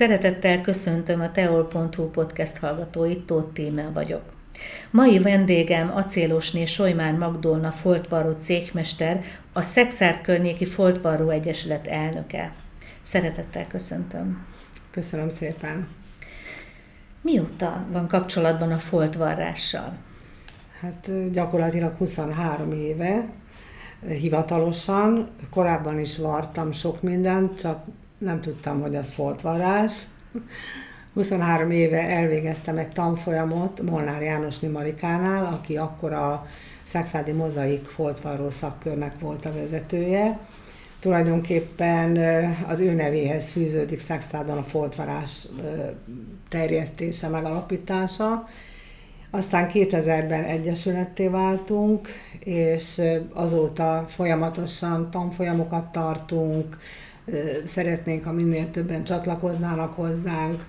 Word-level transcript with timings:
Szeretettel 0.00 0.60
köszöntöm 0.60 1.20
a 1.20 1.32
teol.hu 1.32 2.10
podcast 2.10 2.56
hallgatóit, 2.56 3.26
Tóth 3.26 3.52
Tímel 3.52 3.92
vagyok. 3.92 4.22
Mai 4.90 5.18
vendégem 5.18 5.90
acélosné 5.94 6.64
Solymár 6.64 7.14
Magdolna 7.14 7.70
foltvarró 7.70 8.30
cégmester, 8.40 9.24
a 9.52 9.62
Szexárd 9.62 10.20
környéki 10.20 10.66
Foltvarró 10.66 11.28
Egyesület 11.28 11.86
elnöke. 11.86 12.52
Szeretettel 13.02 13.66
köszöntöm. 13.66 14.46
Köszönöm 14.90 15.30
szépen. 15.30 15.88
Mióta 17.20 17.86
van 17.90 18.08
kapcsolatban 18.08 18.72
a 18.72 18.78
foltvarrással? 18.78 19.96
Hát 20.80 21.30
gyakorlatilag 21.32 21.94
23 21.96 22.72
éve 22.72 23.24
hivatalosan. 24.08 25.30
Korábban 25.50 25.98
is 25.98 26.18
vartam 26.18 26.72
sok 26.72 27.02
mindent, 27.02 27.60
csak 27.60 27.84
nem 28.20 28.40
tudtam, 28.40 28.80
hogy 28.80 28.96
az 28.96 29.12
foltvarrás. 29.12 30.04
23 31.14 31.70
éve 31.70 32.00
elvégeztem 32.00 32.78
egy 32.78 32.88
tanfolyamot 32.88 33.82
Molnár 33.82 34.22
János 34.22 34.60
Marikánál, 34.60 35.44
aki 35.44 35.76
akkor 35.76 36.12
a 36.12 36.46
Szexádi 36.82 37.32
Mozaik 37.32 37.84
foltvarró 37.84 38.50
szakkörnek 38.50 39.18
volt 39.18 39.44
a 39.44 39.52
vezetője. 39.52 40.38
Tulajdonképpen 40.98 42.16
az 42.66 42.80
ő 42.80 42.92
nevéhez 42.92 43.50
fűződik 43.50 44.00
Szexádon 44.00 44.58
a 44.58 44.62
foltvarás 44.62 45.46
terjesztése, 46.48 47.28
megalapítása. 47.28 48.44
Aztán 49.30 49.68
2000-ben 49.72 50.44
egyesületté 50.44 51.28
váltunk, 51.28 52.08
és 52.38 53.00
azóta 53.34 54.04
folyamatosan 54.08 55.10
tanfolyamokat 55.10 55.92
tartunk, 55.92 56.78
szeretnénk, 57.64 58.24
ha 58.24 58.32
minél 58.32 58.70
többen 58.70 59.04
csatlakoznának 59.04 59.94
hozzánk. 59.94 60.66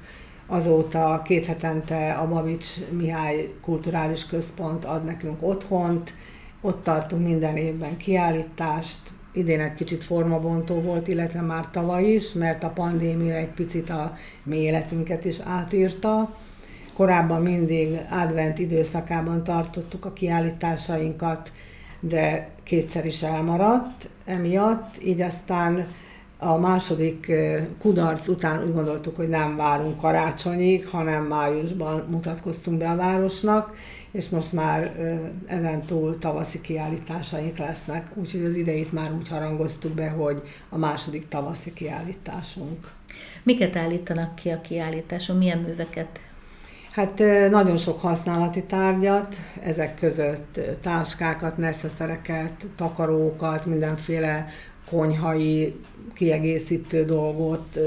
Azóta 0.47 1.21
két 1.25 1.45
hetente 1.45 2.11
a 2.11 2.27
Babics 2.27 2.67
Mihály 2.89 3.53
Kulturális 3.61 4.25
Központ 4.25 4.85
ad 4.85 5.03
nekünk 5.03 5.43
otthont, 5.43 6.13
ott 6.61 6.83
tartunk 6.83 7.23
minden 7.23 7.57
évben 7.57 7.97
kiállítást, 7.97 8.99
idén 9.33 9.59
egy 9.59 9.73
kicsit 9.73 10.03
formabontó 10.03 10.81
volt, 10.81 11.07
illetve 11.07 11.41
már 11.41 11.69
tavaly 11.69 12.03
is, 12.03 12.33
mert 12.33 12.63
a 12.63 12.69
pandémia 12.69 13.35
egy 13.35 13.49
picit 13.49 13.89
a 13.89 14.13
mi 14.43 14.57
életünket 14.57 15.25
is 15.25 15.39
átírta. 15.39 16.35
Korábban 16.93 17.41
mindig 17.41 17.99
advent 18.09 18.59
időszakában 18.59 19.43
tartottuk 19.43 20.05
a 20.05 20.13
kiállításainkat, 20.13 21.51
de 21.99 22.49
kétszer 22.63 23.05
is 23.05 23.23
elmaradt 23.23 24.09
emiatt, 24.25 25.03
így 25.03 25.21
aztán 25.21 25.87
a 26.43 26.57
második 26.57 27.31
kudarc 27.79 28.27
után 28.27 28.63
úgy 28.63 28.73
gondoltuk, 28.73 29.15
hogy 29.15 29.29
nem 29.29 29.55
várunk 29.55 29.97
karácsonyig, 29.97 30.87
hanem 30.87 31.23
májusban 31.23 32.05
mutatkoztunk 32.09 32.77
be 32.77 32.89
a 32.89 32.95
városnak, 32.95 33.77
és 34.11 34.29
most 34.29 34.53
már 34.53 34.95
ezen 35.47 35.81
túl 35.81 36.17
tavaszi 36.17 36.61
kiállításaink 36.61 37.57
lesznek, 37.57 38.07
úgyhogy 38.13 38.45
az 38.45 38.55
ideit 38.55 38.91
már 38.91 39.11
úgy 39.13 39.27
harangoztuk 39.27 39.91
be, 39.91 40.09
hogy 40.09 40.41
a 40.69 40.77
második 40.77 41.27
tavaszi 41.27 41.73
kiállításunk. 41.73 42.91
Miket 43.43 43.75
állítanak 43.75 44.35
ki 44.35 44.49
a 44.49 44.61
kiállításon, 44.61 45.37
milyen 45.37 45.57
műveket? 45.57 46.19
Hát 46.91 47.23
nagyon 47.49 47.77
sok 47.77 48.01
használati 48.01 48.63
tárgyat, 48.63 49.35
ezek 49.63 49.95
között 49.95 50.59
táskákat, 50.81 51.57
neszeszereket, 51.57 52.53
takarókat, 52.75 53.65
mindenféle 53.65 54.45
konyhai 54.91 55.75
kiegészítő 56.13 57.05
dolgot, 57.05 57.79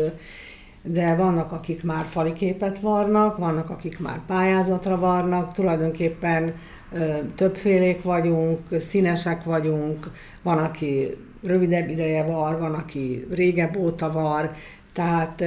de 0.82 1.14
vannak, 1.14 1.52
akik 1.52 1.82
már 1.82 2.04
fali 2.04 2.32
képet 2.32 2.80
varnak, 2.80 3.38
vannak, 3.38 3.70
akik 3.70 3.98
már 3.98 4.20
pályázatra 4.26 4.98
varnak, 4.98 5.52
tulajdonképpen 5.52 6.54
többfélék 7.34 8.02
vagyunk, 8.02 8.58
színesek 8.78 9.44
vagyunk, 9.44 10.10
van, 10.42 10.58
aki 10.58 11.16
rövidebb 11.42 11.88
ideje 11.88 12.22
var, 12.22 12.58
van, 12.58 12.74
aki 12.74 13.26
régebb 13.30 13.76
óta 13.76 14.12
var, 14.12 14.54
tehát 14.92 15.44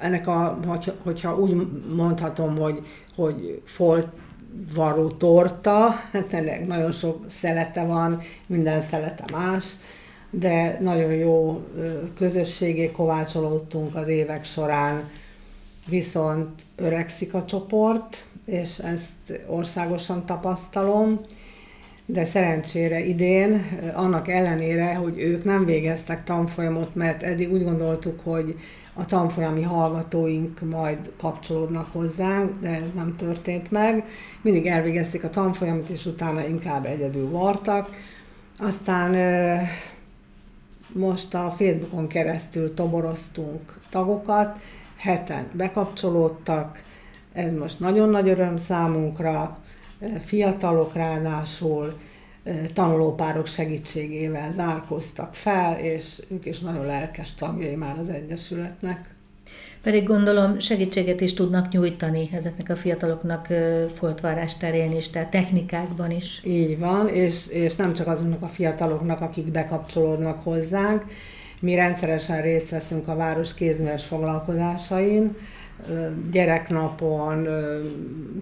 ennek 0.00 0.26
a, 0.26 0.58
hogyha 1.02 1.36
úgy 1.36 1.66
mondhatom, 1.94 2.56
hogy, 2.56 2.80
hogy 3.14 3.62
folt 3.64 4.08
varó 4.74 5.08
torta, 5.08 5.88
hát 6.12 6.32
ennek 6.32 6.66
nagyon 6.66 6.92
sok 6.92 7.24
szelete 7.28 7.84
van, 7.84 8.20
minden 8.46 8.82
szelete 8.90 9.24
más, 9.32 9.74
de 10.30 10.78
nagyon 10.80 11.12
jó 11.12 11.66
közösségé 12.16 12.90
kovácsolódtunk 12.90 13.94
az 13.94 14.08
évek 14.08 14.44
során, 14.44 15.10
viszont 15.88 16.48
öregszik 16.76 17.34
a 17.34 17.44
csoport, 17.44 18.24
és 18.44 18.78
ezt 18.78 19.40
országosan 19.46 20.26
tapasztalom, 20.26 21.20
de 22.06 22.24
szerencsére 22.24 23.04
idén, 23.04 23.64
annak 23.94 24.28
ellenére, 24.28 24.94
hogy 24.94 25.18
ők 25.18 25.44
nem 25.44 25.64
végeztek 25.64 26.24
tanfolyamot, 26.24 26.94
mert 26.94 27.22
eddig 27.22 27.52
úgy 27.52 27.64
gondoltuk, 27.64 28.20
hogy 28.24 28.56
a 28.94 29.04
tanfolyami 29.04 29.62
hallgatóink 29.62 30.60
majd 30.60 31.12
kapcsolódnak 31.16 31.92
hozzánk, 31.92 32.60
de 32.60 32.68
ez 32.68 32.90
nem 32.94 33.14
történt 33.16 33.70
meg. 33.70 34.04
Mindig 34.42 34.66
elvégezték 34.66 35.24
a 35.24 35.30
tanfolyamot, 35.30 35.88
és 35.88 36.06
utána 36.06 36.46
inkább 36.46 36.86
egyedül 36.86 37.30
vartak. 37.30 37.90
Aztán 38.58 39.14
most 40.92 41.34
a 41.34 41.50
Facebookon 41.50 42.06
keresztül 42.06 42.74
toboroztunk 42.74 43.80
tagokat, 43.90 44.58
heten 44.96 45.50
bekapcsolódtak, 45.52 46.82
ez 47.32 47.52
most 47.52 47.80
nagyon 47.80 48.08
nagy 48.08 48.28
öröm 48.28 48.56
számunkra, 48.56 49.58
fiatalok 50.24 50.94
ráadásul 50.94 51.98
tanulópárok 52.72 53.46
segítségével 53.46 54.52
zárkoztak 54.52 55.34
fel, 55.34 55.78
és 55.78 56.22
ők 56.28 56.46
is 56.46 56.58
nagyon 56.58 56.86
lelkes 56.86 57.34
tagjai 57.34 57.74
már 57.74 57.98
az 57.98 58.08
Egyesületnek. 58.08 59.14
Pedig 59.82 60.06
gondolom 60.06 60.58
segítséget 60.58 61.20
is 61.20 61.34
tudnak 61.34 61.72
nyújtani 61.72 62.28
ezeknek 62.32 62.68
a 62.68 62.76
fiataloknak 62.76 63.46
foltvárás 63.94 64.56
terén 64.56 64.92
is, 64.92 65.08
tehát 65.08 65.30
technikákban 65.30 66.10
is. 66.10 66.40
Így 66.44 66.78
van, 66.78 67.08
és, 67.08 67.46
és 67.48 67.76
nem 67.76 67.92
csak 67.92 68.06
azoknak 68.06 68.42
a 68.42 68.48
fiataloknak, 68.48 69.20
akik 69.20 69.44
bekapcsolódnak 69.44 70.42
hozzánk, 70.42 71.04
mi 71.60 71.74
rendszeresen 71.74 72.42
részt 72.42 72.70
veszünk 72.70 73.08
a 73.08 73.16
város 73.16 73.54
kézműves 73.54 74.04
foglalkozásain, 74.04 75.36
gyereknapon, 76.30 77.48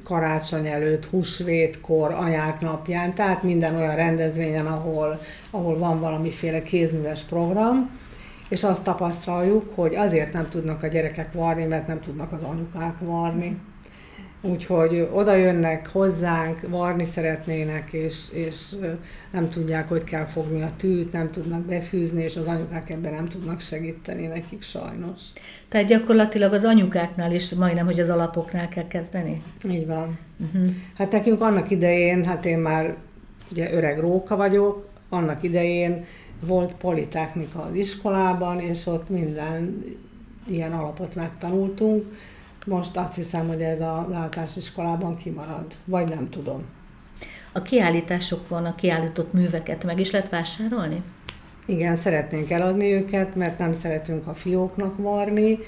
karácsony 0.05 0.67
előtt, 0.67 1.05
húsvétkor, 1.05 2.13
anyák 2.13 2.61
napján, 2.61 3.15
tehát 3.15 3.43
minden 3.43 3.75
olyan 3.75 3.97
rendezvényen, 3.97 4.67
ahol, 4.67 5.21
ahol 5.51 5.79
van 5.79 6.01
valamiféle 6.01 6.63
kézműves 6.63 7.21
program, 7.21 7.91
és 8.49 8.65
azt 8.65 8.85
tapasztaljuk, 8.85 9.73
hogy 9.75 9.95
azért 9.95 10.33
nem 10.33 10.49
tudnak 10.49 10.83
a 10.83 10.87
gyerekek 10.87 11.33
varni, 11.33 11.65
mert 11.65 11.87
nem 11.87 12.01
tudnak 12.01 12.33
az 12.33 12.43
anyukák 12.43 12.95
varni. 13.01 13.59
Úgyhogy 14.41 15.09
oda 15.13 15.35
jönnek 15.35 15.89
hozzánk, 15.89 16.59
varni 16.69 17.05
szeretnének, 17.05 17.93
és, 17.93 18.33
és 18.33 18.75
nem 19.31 19.49
tudják, 19.49 19.89
hogy 19.89 20.05
kell 20.05 20.25
fogni 20.25 20.63
a 20.63 20.73
tűt, 20.77 21.13
nem 21.13 21.31
tudnak 21.31 21.61
befűzni, 21.61 22.23
és 22.23 22.37
az 22.37 22.47
anyukák 22.47 22.91
ebben 22.91 23.13
nem 23.13 23.27
tudnak 23.27 23.61
segíteni 23.61 24.27
nekik 24.27 24.63
sajnos. 24.63 25.21
Tehát 25.69 25.87
gyakorlatilag 25.87 26.53
az 26.53 26.65
anyukáknál 26.65 27.33
is 27.33 27.55
majdnem, 27.55 27.87
hogy 27.87 28.01
az 28.01 28.09
alapoknál 28.09 28.69
kell 28.69 28.87
kezdeni? 28.87 29.43
Így 29.71 29.87
van. 29.87 30.19
Uh-huh. 30.39 30.75
Hát 30.95 31.13
nekünk 31.13 31.41
annak 31.41 31.71
idején, 31.71 32.25
hát 32.25 32.47
én 32.47 32.59
már 32.59 32.97
ugye 33.51 33.73
öreg 33.73 33.99
róka 33.99 34.37
vagyok, 34.37 34.89
annak 35.09 35.43
idején 35.43 36.05
volt 36.41 36.75
politechnika 36.75 37.63
az 37.63 37.75
iskolában, 37.75 38.61
és 38.61 38.87
ott 38.87 39.09
minden 39.09 39.85
ilyen 40.49 40.73
alapot 40.73 41.15
megtanultunk. 41.15 42.05
Most 42.67 42.97
azt 42.97 43.15
hiszem, 43.15 43.49
hogy 43.49 43.63
ez 43.63 43.81
a 43.81 44.07
látásiskolában 44.11 45.17
kimarad, 45.17 45.67
vagy 45.85 46.09
nem 46.09 46.29
tudom. 46.29 46.63
A 47.53 47.63
kiállításokon 47.63 48.65
a 48.65 48.75
kiállított 48.75 49.33
műveket 49.33 49.85
meg 49.85 50.01
is 50.01 50.11
lehet 50.11 50.29
vásárolni? 50.29 51.03
Igen, 51.67 51.97
szeretnénk 51.97 52.51
eladni 52.51 52.93
őket, 52.93 53.35
mert 53.35 53.59
nem 53.59 53.73
szeretünk 53.73 54.27
a 54.27 54.35
fióknak 54.35 54.97
varni, 54.97 55.59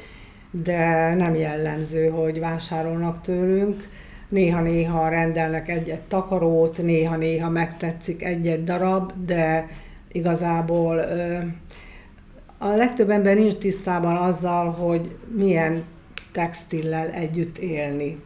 de 0.51 1.15
nem 1.15 1.35
jellemző, 1.35 2.09
hogy 2.09 2.41
vásárolnak 2.41 3.21
tőlünk. 3.21 3.89
Néha-néha 4.29 5.09
rendelnek 5.09 5.69
egy-egy 5.69 6.01
takarót, 6.01 6.83
néha-néha 6.83 7.49
megtetszik 7.49 8.23
egy-egy 8.23 8.65
darab, 8.65 9.13
de 9.27 9.69
igazából 10.13 10.99
a 12.59 12.69
legtöbb 12.69 13.11
ember 13.11 13.37
nincs 13.37 13.55
tisztában 13.55 14.17
azzal, 14.17 14.71
hogy 14.71 15.17
milyen 15.37 15.85
textillel 16.33 17.09
együtt 17.09 17.59
élni. 17.59 18.23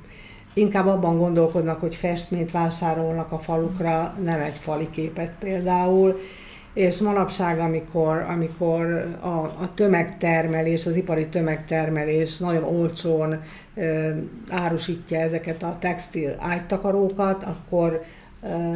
Inkább 0.55 0.87
abban 0.87 1.19
gondolkodnak, 1.19 1.81
hogy 1.81 1.95
festményt 1.95 2.51
vásárolnak 2.51 3.33
a 3.33 3.39
falukra, 3.39 4.15
nem 4.23 4.41
egy 4.41 4.55
fali 4.55 4.91
képet 4.91 5.33
például, 5.39 6.19
és 6.75 6.99
manapság, 6.99 7.59
amikor, 7.59 8.27
amikor 8.29 9.07
a, 9.21 9.39
a 9.39 9.75
tömegtermelés, 9.75 10.87
az 10.87 10.97
ipari 10.97 11.27
tömegtermelés 11.27 12.39
nagyon 12.39 12.65
olcsón 12.65 13.41
ö, 13.75 14.11
árusítja 14.51 15.21
ezeket 15.21 15.63
a 15.63 15.77
textil 15.79 16.37
ágytakarókat, 16.39 17.43
akkor 17.43 18.03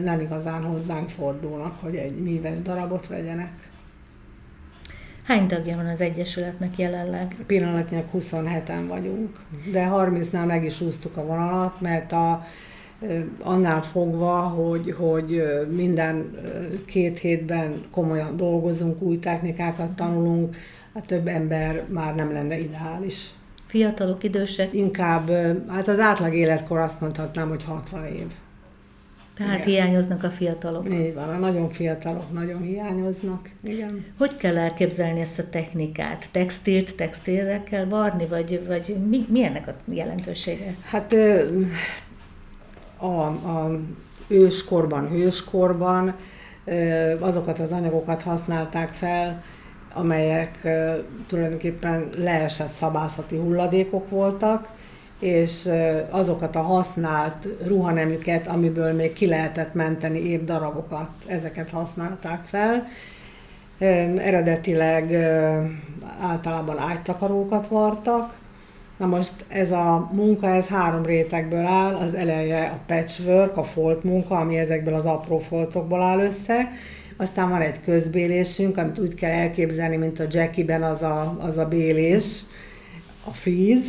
nem 0.02 0.20
igazán 0.20 0.62
hozzánk 0.62 1.08
fordulnak, 1.08 1.80
hogy 1.80 1.94
egy 1.94 2.22
míves 2.22 2.62
darabot 2.62 3.06
vegyenek. 3.06 3.70
Hány 5.24 5.46
tagja 5.46 5.76
van 5.76 5.86
az 5.86 6.00
Egyesületnek 6.00 6.78
jelenleg? 6.78 7.36
Pillanatnyilag 7.46 8.04
27-en 8.14 8.84
vagyunk, 8.88 9.38
de 9.72 9.88
30-nál 9.92 10.46
meg 10.46 10.64
is 10.64 10.80
úsztuk 10.80 11.16
a 11.16 11.24
vonalat, 11.24 11.80
mert 11.80 12.12
a 12.12 12.46
annál 13.42 13.82
fogva, 13.82 14.38
hogy, 14.40 14.94
hogy 14.98 15.42
minden 15.70 16.38
két 16.84 17.18
hétben 17.18 17.84
komolyan 17.90 18.36
dolgozunk, 18.36 19.02
új 19.02 19.18
technikákat 19.18 19.90
tanulunk, 19.90 20.56
a 20.92 21.00
több 21.00 21.26
ember 21.26 21.84
már 21.88 22.14
nem 22.14 22.32
lenne 22.32 22.58
ideális. 22.58 23.30
Fiatalok, 23.66 24.24
idősek? 24.24 24.74
Inkább, 24.74 25.30
hát 25.68 25.88
az 25.88 25.98
átlag 25.98 26.34
életkor 26.34 26.78
azt 26.78 27.00
mondhatnám, 27.00 27.48
hogy 27.48 27.64
60 27.64 28.06
év. 28.06 28.26
Tehát 29.38 29.66
igen. 29.66 29.68
hiányoznak 29.68 30.24
a 30.24 30.30
fiatalok. 30.30 30.92
Így 30.92 31.14
van, 31.14 31.28
a 31.28 31.38
nagyon 31.38 31.70
fiatalok 31.70 32.32
nagyon 32.32 32.62
hiányoznak. 32.62 33.50
Igen. 33.62 34.04
Hogy 34.18 34.36
kell 34.36 34.58
elképzelni 34.58 35.20
ezt 35.20 35.38
a 35.38 35.48
technikát? 35.48 36.28
Textilt 36.30 36.94
textilre 36.96 37.62
kell 37.62 37.84
varni, 37.84 38.26
vagy, 38.26 38.66
vagy 38.66 38.96
mi, 39.08 39.26
mi 39.28 39.44
ennek 39.44 39.68
a 39.68 39.74
jelentősége? 39.84 40.74
Hát 40.82 41.14
a, 42.96 43.24
a 43.26 43.80
őskorban, 44.28 45.08
hőskorban 45.08 46.14
azokat 47.18 47.58
az 47.58 47.72
anyagokat 47.72 48.22
használták 48.22 48.92
fel, 48.92 49.42
amelyek 49.94 50.68
tulajdonképpen 51.26 52.08
leesett 52.16 52.72
szabászati 52.78 53.36
hulladékok 53.36 54.10
voltak, 54.10 54.68
és 55.18 55.68
azokat 56.10 56.56
a 56.56 56.60
használt 56.60 57.48
ruhanemüket, 57.66 58.46
amiből 58.46 58.92
még 58.92 59.12
ki 59.12 59.26
lehetett 59.26 59.74
menteni 59.74 60.18
épp 60.18 60.44
darabokat, 60.44 61.10
ezeket 61.26 61.70
használták 61.70 62.44
fel. 62.44 62.86
Eredetileg 64.18 65.14
általában 66.20 66.78
ágytakarókat 66.78 67.68
vartak, 67.68 68.36
Na 68.98 69.06
most 69.06 69.32
ez 69.48 69.70
a 69.70 70.10
munka, 70.12 70.48
ez 70.48 70.66
három 70.66 71.02
rétegből 71.02 71.66
áll, 71.66 71.94
az 71.94 72.14
eleje 72.14 72.64
a 72.64 72.78
patchwork, 72.86 73.56
a 73.56 73.62
folt 73.62 74.04
munka, 74.04 74.36
ami 74.36 74.56
ezekből 74.56 74.94
az 74.94 75.04
apró 75.04 75.38
foltokból 75.38 76.02
áll 76.02 76.18
össze, 76.18 76.70
aztán 77.16 77.50
van 77.50 77.60
egy 77.60 77.80
közbélésünk, 77.80 78.76
amit 78.76 78.98
úgy 78.98 79.14
kell 79.14 79.30
elképzelni, 79.30 79.96
mint 79.96 80.20
a 80.20 80.24
Jackie-ben 80.30 80.82
az 80.82 81.02
a, 81.02 81.36
az 81.40 81.56
a 81.56 81.68
bélés, 81.68 82.42
a 83.24 83.30
freeze, 83.30 83.88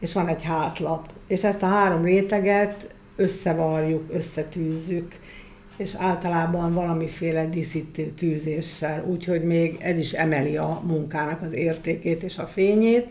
és 0.00 0.12
van 0.12 0.28
egy 0.28 0.42
hátlap. 0.42 1.12
És 1.26 1.44
ezt 1.44 1.62
a 1.62 1.66
három 1.66 2.04
réteget 2.04 2.94
összevarjuk, 3.16 4.04
összetűzzük, 4.12 5.18
és 5.76 5.94
általában 5.98 6.72
valamiféle 6.72 7.46
díszítő 7.46 8.04
tűzéssel, 8.04 9.04
úgyhogy 9.04 9.44
még 9.44 9.76
ez 9.80 9.98
is 9.98 10.12
emeli 10.12 10.56
a 10.56 10.82
munkának 10.86 11.42
az 11.42 11.52
értékét 11.52 12.22
és 12.22 12.38
a 12.38 12.46
fényét, 12.46 13.06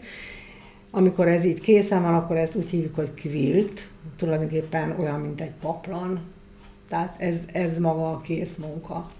amikor 0.91 1.27
ez 1.27 1.45
így 1.45 1.59
készen 1.59 2.01
van, 2.01 2.13
akkor 2.13 2.37
ezt 2.37 2.55
úgy 2.55 2.69
hívjuk, 2.69 2.95
hogy 2.95 3.13
kvilt, 3.13 3.87
tulajdonképpen 4.17 4.95
olyan, 4.99 5.19
mint 5.19 5.41
egy 5.41 5.53
paplan. 5.61 6.21
Tehát 6.89 7.15
ez, 7.19 7.35
ez 7.51 7.77
maga 7.77 8.11
a 8.11 8.21
kész 8.21 8.55
munka. 8.57 9.11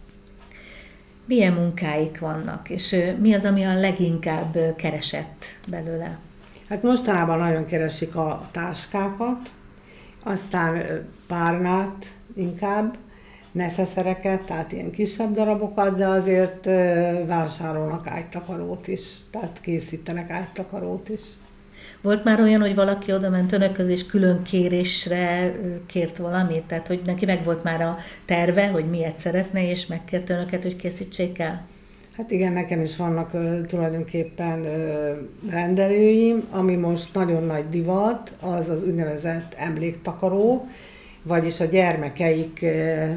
Milyen 1.25 1.53
munkáik 1.53 2.19
vannak, 2.19 2.69
és 2.69 2.95
mi 3.19 3.33
az, 3.33 3.43
ami 3.43 3.63
a 3.63 3.79
leginkább 3.79 4.75
keresett 4.75 5.45
belőle? 5.69 6.19
Hát 6.69 6.83
mostanában 6.83 7.37
nagyon 7.37 7.65
keresik 7.65 8.15
a 8.15 8.47
táskákat, 8.51 9.53
aztán 10.23 10.83
párnát 11.27 12.05
inkább, 12.35 12.97
neszeszereket, 13.51 14.41
tehát 14.41 14.71
ilyen 14.71 14.91
kisebb 14.91 15.33
darabokat, 15.33 15.95
de 15.95 16.07
azért 16.07 16.65
vásárolnak 17.25 18.07
ágytakarót 18.07 18.87
is, 18.87 19.15
tehát 19.31 19.59
készítenek 19.61 20.29
ágytakarót 20.29 21.09
is. 21.09 21.21
Volt 22.01 22.23
már 22.23 22.41
olyan, 22.41 22.61
hogy 22.61 22.75
valaki 22.75 23.13
oda 23.13 23.29
ment 23.29 23.51
önökhöz, 23.51 23.87
és 23.87 24.05
külön 24.05 24.43
kérésre 24.43 25.51
kért 25.85 26.17
valamit? 26.17 26.63
Tehát, 26.63 26.87
hogy 26.87 27.01
neki 27.05 27.25
meg 27.25 27.43
volt 27.43 27.63
már 27.63 27.81
a 27.81 27.97
terve, 28.25 28.67
hogy 28.67 28.89
miért 28.89 29.17
szeretne, 29.17 29.69
és 29.69 29.87
megkérte 29.87 30.33
önöket, 30.33 30.63
hogy 30.63 30.75
készítsék 30.75 31.39
el? 31.39 31.65
Hát 32.19 32.31
igen, 32.31 32.53
nekem 32.53 32.81
is 32.81 32.97
vannak 32.97 33.33
uh, 33.33 33.65
tulajdonképpen 33.65 34.59
uh, 34.59 35.51
rendelőim, 35.51 36.43
ami 36.51 36.75
most 36.75 37.13
nagyon 37.13 37.43
nagy 37.43 37.69
divat, 37.69 38.33
az 38.39 38.69
az 38.69 38.83
úgynevezett 38.83 39.53
emléktakaró, 39.57 40.67
vagyis 41.23 41.59
a 41.59 41.65
gyermekeik 41.65 42.59
uh, 42.61 43.09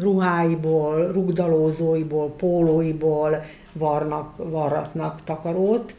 ruháiból, 0.00 1.12
rugdalózóiból, 1.12 2.30
pólóiból 2.30 3.42
varnak, 3.72 4.36
varratnak 4.36 5.24
takarót, 5.24 5.94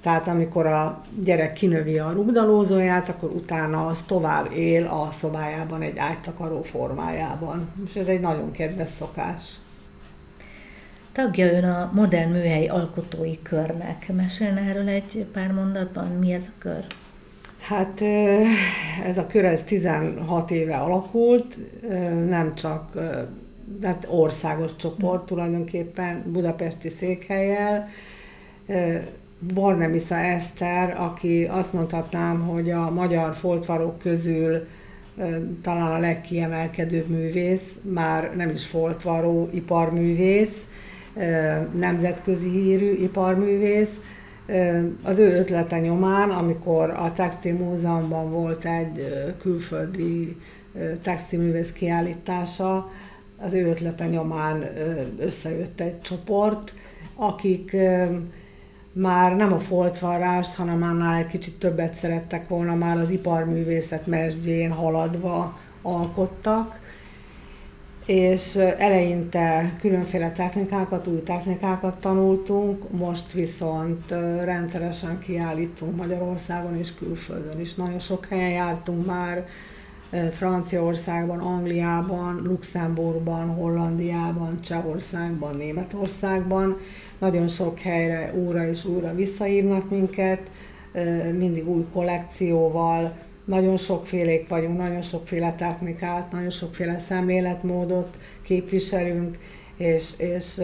tehát 0.00 0.28
amikor 0.28 0.66
a 0.66 1.02
gyerek 1.22 1.52
kinövi 1.52 1.98
a 1.98 2.12
rugdalózóját, 2.12 3.08
akkor 3.08 3.30
utána 3.30 3.86
az 3.86 4.02
tovább 4.06 4.52
él 4.52 4.86
a 4.86 5.08
szobájában 5.12 5.82
egy 5.82 5.98
ágytakaró 5.98 6.62
formájában. 6.62 7.72
És 7.86 7.94
ez 7.94 8.06
egy 8.06 8.20
nagyon 8.20 8.50
kedves 8.50 8.90
szokás. 8.98 9.56
Tagja 11.24 11.52
ön 11.52 11.64
a 11.64 11.90
modern 11.94 12.30
műhely 12.30 12.66
alkotói 12.66 13.42
körnek. 13.42 14.12
Mesélne 14.16 14.60
erről 14.60 14.88
egy 14.88 15.26
pár 15.32 15.52
mondatban? 15.52 16.06
Mi 16.06 16.32
ez 16.32 16.44
a 16.48 16.58
kör? 16.58 16.84
Hát 17.60 18.00
ez 19.04 19.18
a 19.18 19.26
kör 19.26 19.44
ez 19.44 19.62
16 19.62 20.50
éve 20.50 20.76
alakult, 20.76 21.58
nem 22.28 22.54
csak 22.54 22.98
hát 23.82 24.06
országos 24.10 24.76
csoport 24.76 25.26
tulajdonképpen, 25.26 26.22
budapesti 26.26 26.88
székhelyel, 26.88 27.88
Bornemisza 29.38 30.16
Eszter, 30.16 31.00
aki 31.00 31.44
azt 31.44 31.72
mondhatnám, 31.72 32.40
hogy 32.40 32.70
a 32.70 32.90
magyar 32.90 33.34
foltvarok 33.34 33.98
közül 33.98 34.66
talán 35.62 35.92
a 35.92 35.98
legkiemelkedőbb 35.98 37.08
művész, 37.08 37.78
már 37.82 38.36
nem 38.36 38.50
is 38.50 38.66
foltvaró, 38.66 39.48
iparművész, 39.52 40.66
nemzetközi 41.72 42.50
hírű 42.50 42.92
iparművész. 42.92 44.00
Az 45.02 45.18
ő 45.18 45.38
ötlete 45.38 45.78
nyomán, 45.78 46.30
amikor 46.30 46.90
a 46.90 47.12
Textil 47.12 47.54
Múzeumban 47.54 48.30
volt 48.30 48.64
egy 48.64 49.08
külföldi 49.38 50.36
textilművész 51.02 51.72
kiállítása, 51.72 52.90
az 53.42 53.52
ő 53.52 53.68
ötlete 53.68 54.06
nyomán 54.06 54.64
összejött 55.18 55.80
egy 55.80 56.00
csoport, 56.00 56.74
akik 57.16 57.76
már 58.92 59.36
nem 59.36 59.52
a 59.52 59.60
foltvarrást, 59.60 60.54
hanem 60.54 60.82
annál 60.82 61.18
egy 61.18 61.26
kicsit 61.26 61.58
többet 61.58 61.94
szerettek 61.94 62.48
volna 62.48 62.74
már 62.74 62.98
az 62.98 63.10
iparművészet 63.10 64.06
mesdjén 64.06 64.70
haladva 64.70 65.58
alkottak, 65.82 66.79
és 68.06 68.56
eleinte 68.56 69.76
különféle 69.80 70.32
technikákat, 70.32 71.06
új 71.06 71.22
technikákat 71.22 72.00
tanultunk, 72.00 72.90
most 72.90 73.32
viszont 73.32 74.10
rendszeresen 74.44 75.18
kiállítunk 75.18 75.96
Magyarországon 75.96 76.78
és 76.78 76.94
külföldön 76.94 77.60
is. 77.60 77.74
Nagyon 77.74 77.98
sok 77.98 78.26
helyen 78.26 78.50
jártunk 78.50 79.06
már, 79.06 79.46
Franciaországban, 80.30 81.38
Angliában, 81.38 82.42
Luxemburgban, 82.44 83.48
Hollandiában, 83.48 84.60
Csehországban, 84.60 85.56
Németországban. 85.56 86.76
Nagyon 87.18 87.48
sok 87.48 87.78
helyre 87.78 88.34
újra 88.34 88.68
és 88.68 88.84
újra 88.84 89.14
visszahívnak 89.14 89.90
minket, 89.90 90.50
mindig 91.38 91.68
új 91.68 91.84
kollekcióval, 91.92 93.12
nagyon 93.50 93.76
sokfélék 93.76 94.48
vagyunk, 94.48 94.76
nagyon 94.76 95.02
sokféle 95.02 95.54
technikát, 95.54 96.32
nagyon 96.32 96.50
sokféle 96.50 96.98
szemléletmódot 96.98 98.16
képviselünk, 98.42 99.38
és, 99.76 100.12
és 100.16 100.60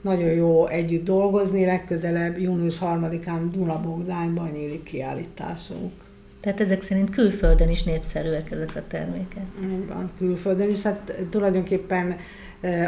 nagyon 0.00 0.28
jó 0.28 0.66
együtt 0.66 1.04
dolgozni, 1.04 1.64
legközelebb 1.64 2.38
június 2.38 2.78
3-án 2.80 3.40
Duna 3.52 3.80
Bogdányban 3.80 4.48
nyílik 4.48 4.82
kiállításunk. 4.82 5.92
Tehát 6.40 6.60
ezek 6.60 6.82
szerint 6.82 7.10
külföldön 7.10 7.68
is 7.68 7.82
népszerűek 7.82 8.50
ezek 8.50 8.72
a 8.76 8.82
termékek. 8.88 9.44
Van, 9.88 10.10
külföldön 10.18 10.68
is. 10.68 10.82
Hát 10.82 11.14
tulajdonképpen 11.30 12.16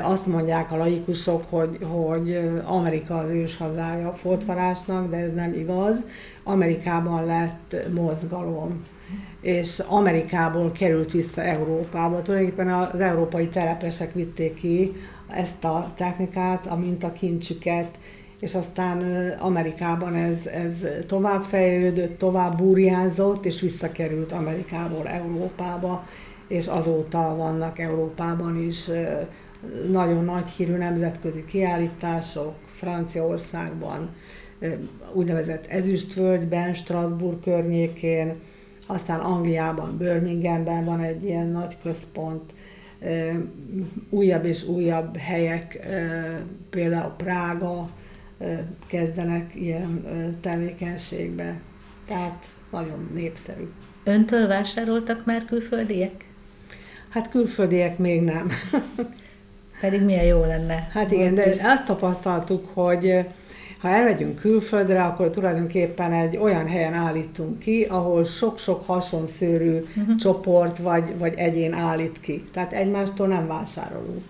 azt 0.03 0.27
mondják 0.27 0.73
a 0.73 0.77
laikusok, 0.77 1.45
hogy, 1.49 1.79
hogy 1.83 2.39
Amerika 2.65 3.19
az 3.19 3.31
ős 3.31 3.57
hazája 3.57 4.09
a 4.09 4.13
foltvarásnak, 4.13 5.11
de 5.11 5.17
ez 5.17 5.33
nem 5.33 5.55
igaz. 5.55 6.07
Amerikában 6.43 7.25
lett 7.25 7.77
mozgalom. 7.95 8.83
És 9.41 9.79
Amerikából 9.79 10.73
került 10.73 11.13
vissza 11.13 11.43
Európába. 11.43 12.23
Tulajdonképpen 12.23 12.69
az 12.69 13.01
európai 13.01 13.49
telepesek 13.49 14.13
vitték 14.15 14.55
ki 14.55 14.93
ezt 15.29 15.65
a 15.65 15.93
technikát, 15.97 16.67
a 16.67 16.77
mintakincsüket, 16.77 17.99
és 18.41 18.55
aztán 18.55 19.29
Amerikában 19.39 20.15
ez, 20.15 20.47
ez 20.47 20.87
tovább 21.07 21.43
fejlődött, 21.43 22.19
tovább 22.19 22.57
burjázott, 22.57 23.45
és 23.45 23.61
visszakerült 23.61 24.33
Amerikából 24.33 25.09
Európába, 25.09 26.07
és 26.49 26.67
azóta 26.67 27.35
vannak 27.37 27.79
Európában 27.79 28.63
is 28.63 28.91
nagyon 29.91 30.25
nagy 30.25 30.49
hírű 30.49 30.77
nemzetközi 30.77 31.45
kiállítások, 31.45 32.55
Franciaországban, 32.75 34.11
úgynevezett 35.13 35.67
Ezüstvölgyben, 35.67 36.75
Strasbourg 36.75 37.41
környékén, 37.41 38.35
aztán 38.91 39.21
Angliában, 39.21 39.97
Birminghamben 39.97 40.85
van 40.85 41.01
egy 41.01 41.25
ilyen 41.25 41.49
nagy 41.49 41.77
központ, 41.83 42.53
újabb 44.11 44.45
és 44.45 44.67
újabb 44.67 45.17
helyek, 45.17 45.89
például 46.71 47.13
Prága 47.17 47.91
kezdenek 48.87 49.55
ilyen 49.55 50.05
tevékenységbe. 50.41 51.61
Tehát 52.07 52.45
nagyon 52.71 53.11
népszerű. 53.15 53.69
Öntől 54.05 54.47
vásároltak 54.47 55.25
már 55.25 55.45
külföldiek? 55.45 56.25
Hát 57.09 57.31
külföldiek 57.31 57.99
még 57.99 58.23
nem. 58.23 58.49
Pedig 59.81 60.03
milyen 60.03 60.25
jó 60.25 60.41
lenne. 60.41 60.89
Hát 60.93 61.11
igen, 61.11 61.35
de 61.35 61.57
azt 61.63 61.85
tapasztaltuk, 61.85 62.67
hogy 62.75 63.27
ha 63.81 63.89
elmegyünk 63.89 64.39
külföldre, 64.39 65.03
akkor 65.03 65.31
tulajdonképpen 65.31 66.13
egy 66.13 66.37
olyan 66.37 66.67
helyen 66.67 66.95
állítunk 66.95 67.59
ki, 67.59 67.87
ahol 67.89 68.25
sok-sok 68.25 68.87
hasonszőrű 68.87 69.77
uh-huh. 69.77 70.17
csoport 70.17 70.79
vagy, 70.79 71.19
vagy 71.19 71.35
egyén 71.37 71.73
állít 71.73 72.21
ki. 72.21 72.45
Tehát 72.53 72.73
egymástól 72.73 73.27
nem 73.27 73.47
vásárolunk. 73.47 74.25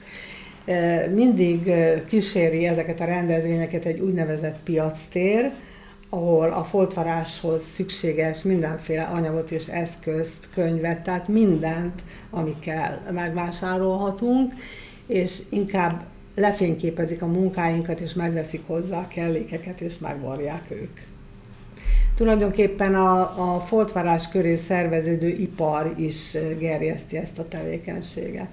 Mindig 1.14 1.73
kíséri 2.09 2.66
ezeket 2.66 3.00
a 3.00 3.04
rendezvényeket 3.04 3.85
egy 3.85 4.00
úgynevezett 4.00 4.59
piactér, 4.64 5.50
ahol 6.09 6.52
a 6.52 6.64
foltvaráshoz 6.64 7.62
szükséges 7.73 8.42
mindenféle 8.42 9.02
anyagot 9.02 9.50
és 9.50 9.66
eszközt, 9.66 10.50
könyvet, 10.54 11.00
tehát 11.00 11.28
mindent, 11.28 12.02
ami 12.30 12.54
kell, 12.59 12.99
megvásárolhatunk, 13.11 14.52
és 15.07 15.42
inkább 15.49 16.02
lefényképezik 16.40 17.23
a 17.23 17.26
munkáinkat, 17.26 18.00
és 18.00 18.12
megveszik 18.12 18.62
hozzá 18.66 18.99
a 18.99 19.09
kellékeket, 19.09 19.80
és 19.80 19.99
megvarják 19.99 20.70
ők. 20.70 21.00
Tulajdonképpen 22.16 22.94
a, 22.94 23.20
a 23.54 23.61
foltvarás 23.61 24.28
köré 24.28 24.54
szerveződő 24.54 25.28
ipar 25.28 25.94
is 25.97 26.37
gerjeszti 26.59 27.16
ezt 27.16 27.38
a 27.38 27.49
tevékenységet. 27.49 28.49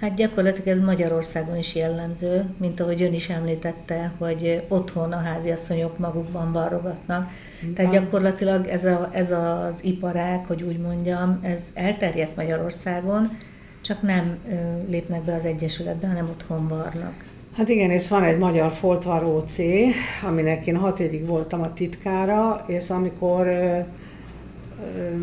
Hát 0.00 0.14
gyakorlatilag 0.14 0.68
ez 0.68 0.80
Magyarországon 0.80 1.56
is 1.56 1.74
jellemző, 1.74 2.44
mint 2.56 2.80
ahogy 2.80 3.02
ön 3.02 3.12
is 3.12 3.28
említette, 3.28 4.12
hogy 4.18 4.62
otthon 4.68 5.12
a 5.12 5.20
háziasszonyok 5.20 5.98
magukban 5.98 6.52
varrogatnak. 6.52 7.30
Tehát 7.74 7.92
gyakorlatilag 7.92 8.66
ez, 8.66 8.84
a, 8.84 9.10
ez 9.12 9.30
az 9.30 9.84
iparág, 9.84 10.46
hogy 10.46 10.62
úgy 10.62 10.78
mondjam, 10.78 11.38
ez 11.42 11.64
elterjedt 11.74 12.36
Magyarországon, 12.36 13.38
csak 13.82 14.02
nem 14.02 14.38
lépnek 14.88 15.22
be 15.22 15.34
az 15.34 15.44
Egyesületbe, 15.44 16.06
hanem 16.06 16.28
otthon 16.28 16.68
varnak. 16.68 17.24
Hát 17.56 17.68
igen, 17.68 17.90
és 17.90 18.08
van 18.08 18.22
egy 18.22 18.38
magyar 18.38 18.72
foltvaró 18.72 19.38
cég, 19.38 19.94
aminek 20.26 20.66
én 20.66 20.76
hat 20.76 21.00
évig 21.00 21.26
voltam 21.26 21.62
a 21.62 21.72
titkára, 21.72 22.64
és 22.66 22.90
amikor 22.90 23.46
ö, 23.46 23.78
ö, 24.84 25.16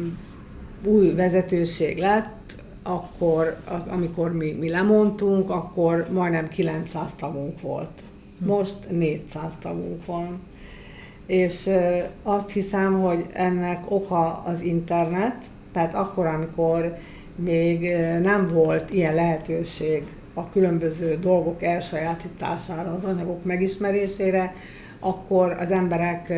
új 0.85 1.13
vezetőség 1.13 1.97
lett, 1.97 2.55
akkor, 2.83 3.57
amikor 3.87 4.33
mi, 4.33 4.51
mi 4.51 4.69
lemondtunk, 4.69 5.49
akkor 5.49 6.07
majdnem 6.11 6.47
900 6.47 7.09
tagunk 7.15 7.61
volt. 7.61 8.03
Most 8.37 8.75
400 8.89 9.53
tagunk 9.59 10.05
van. 10.05 10.39
És 11.25 11.67
ö, 11.67 11.97
azt 12.23 12.51
hiszem, 12.51 13.01
hogy 13.01 13.25
ennek 13.33 13.91
oka 13.91 14.43
az 14.45 14.61
internet, 14.61 15.45
tehát 15.71 15.93
akkor, 15.93 16.25
amikor 16.25 16.97
még 17.43 17.95
nem 18.21 18.47
volt 18.53 18.89
ilyen 18.89 19.15
lehetőség 19.15 20.03
a 20.33 20.49
különböző 20.49 21.15
dolgok 21.15 21.63
elsajátítására, 21.63 22.91
az 22.91 23.03
anyagok 23.03 23.43
megismerésére, 23.43 24.51
akkor 24.99 25.51
az 25.51 25.71
emberek 25.71 26.33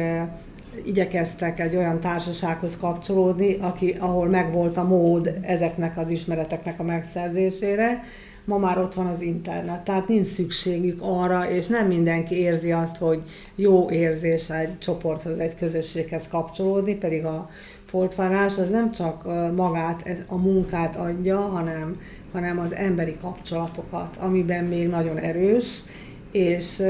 igyekeztek 0.86 1.60
egy 1.60 1.76
olyan 1.76 2.00
társasághoz 2.00 2.78
kapcsolódni, 2.78 3.58
aki, 3.60 3.96
ahol 4.00 4.28
megvolt 4.28 4.78
a 4.78 4.84
mód 4.84 5.38
ezeknek 5.42 5.98
az 5.98 6.10
ismereteknek 6.10 6.80
a 6.80 6.84
megszerzésére. 6.84 8.00
Ma 8.46 8.58
már 8.58 8.78
ott 8.78 8.94
van 8.94 9.06
az 9.06 9.22
internet, 9.22 9.82
tehát 9.84 10.08
nincs 10.08 10.28
szükségük 10.28 11.02
arra, 11.02 11.50
és 11.50 11.68
nem 11.68 11.88
mindenki 11.88 12.36
érzi 12.36 12.72
azt, 12.72 12.98
hogy 12.98 13.22
jó 13.56 13.90
érzés 13.90 14.50
egy 14.50 14.78
csoporthoz, 14.78 15.38
egy 15.38 15.56
közösséghez 15.56 16.28
kapcsolódni, 16.28 16.96
pedig 16.96 17.26
a 17.26 17.50
foltvarás 17.92 18.58
az 18.58 18.70
nem 18.70 18.92
csak 18.92 19.24
magát, 19.56 20.24
a 20.28 20.36
munkát 20.36 20.96
adja, 20.96 21.40
hanem, 21.40 22.00
hanem 22.32 22.60
az 22.60 22.74
emberi 22.74 23.18
kapcsolatokat, 23.22 24.18
amiben 24.18 24.64
még 24.64 24.88
nagyon 24.88 25.18
erős, 25.18 25.84
és 26.32 26.84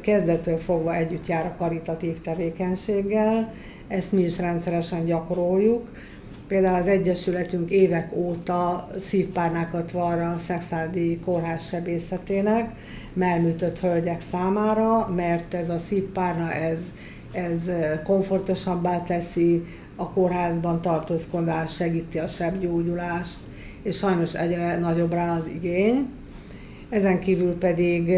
kezdettől 0.00 0.56
fogva 0.56 0.94
együtt 0.94 1.26
jár 1.26 1.46
a 1.46 1.54
karitatív 1.58 2.20
tevékenységgel, 2.20 3.52
ezt 3.88 4.12
mi 4.12 4.22
is 4.22 4.38
rendszeresen 4.38 5.04
gyakoroljuk. 5.04 5.90
Például 6.48 6.74
az 6.74 6.86
Egyesületünk 6.86 7.70
évek 7.70 8.16
óta 8.16 8.88
szívpárnákat 8.98 9.92
var 9.92 10.18
a 10.18 10.36
Szexádi 10.46 11.18
Kórház 11.24 11.68
sebészetének, 11.68 12.70
melműtött 13.12 13.78
hölgyek 13.78 14.20
számára, 14.30 15.12
mert 15.16 15.54
ez 15.54 15.68
a 15.68 15.78
szívpárna 15.78 16.52
ez, 16.52 16.78
ez 17.32 17.70
komfortosabbá 18.04 19.02
teszi 19.02 19.64
a 20.00 20.10
kórházban 20.10 20.80
tartózkodás, 20.80 21.74
segíti 21.74 22.18
a 22.18 22.26
sebgyógyulást, 22.26 23.38
és 23.82 23.96
sajnos 23.96 24.34
egyre 24.34 24.78
nagyobb 24.78 25.12
rá 25.12 25.36
az 25.36 25.46
igény. 25.46 26.06
Ezen 26.88 27.18
kívül 27.20 27.58
pedig 27.58 28.12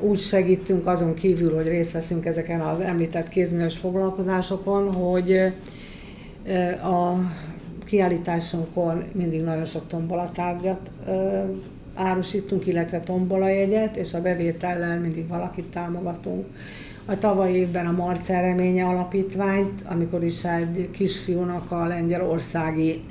úgy 0.00 0.20
segítünk, 0.20 0.86
azon 0.86 1.14
kívül, 1.14 1.54
hogy 1.54 1.68
részt 1.68 1.92
veszünk 1.92 2.24
ezeken 2.24 2.60
az 2.60 2.80
említett 2.80 3.28
kézműves 3.28 3.76
foglalkozásokon, 3.76 4.92
hogy 4.92 5.32
a 6.82 7.14
kiállításunkon 7.84 9.04
mindig 9.12 9.42
nagyon 9.42 9.64
sok 9.64 9.86
tombolatárgyat 9.86 10.90
árusítunk, 11.94 12.66
illetve 12.66 13.00
tombolajegyet, 13.00 13.96
és 13.96 14.14
a 14.14 14.22
bevétellel 14.22 15.00
mindig 15.00 15.28
valakit 15.28 15.66
támogatunk 15.66 16.44
a 17.06 17.18
tavaly 17.18 17.52
évben 17.52 17.86
a 17.86 17.92
Marcel 17.92 18.42
Reménye 18.42 18.84
Alapítványt, 18.84 19.84
amikor 19.88 20.24
is 20.24 20.44
egy 20.44 20.90
kisfiúnak 20.90 21.70
a 21.70 21.86
lengyelországi 21.86 23.02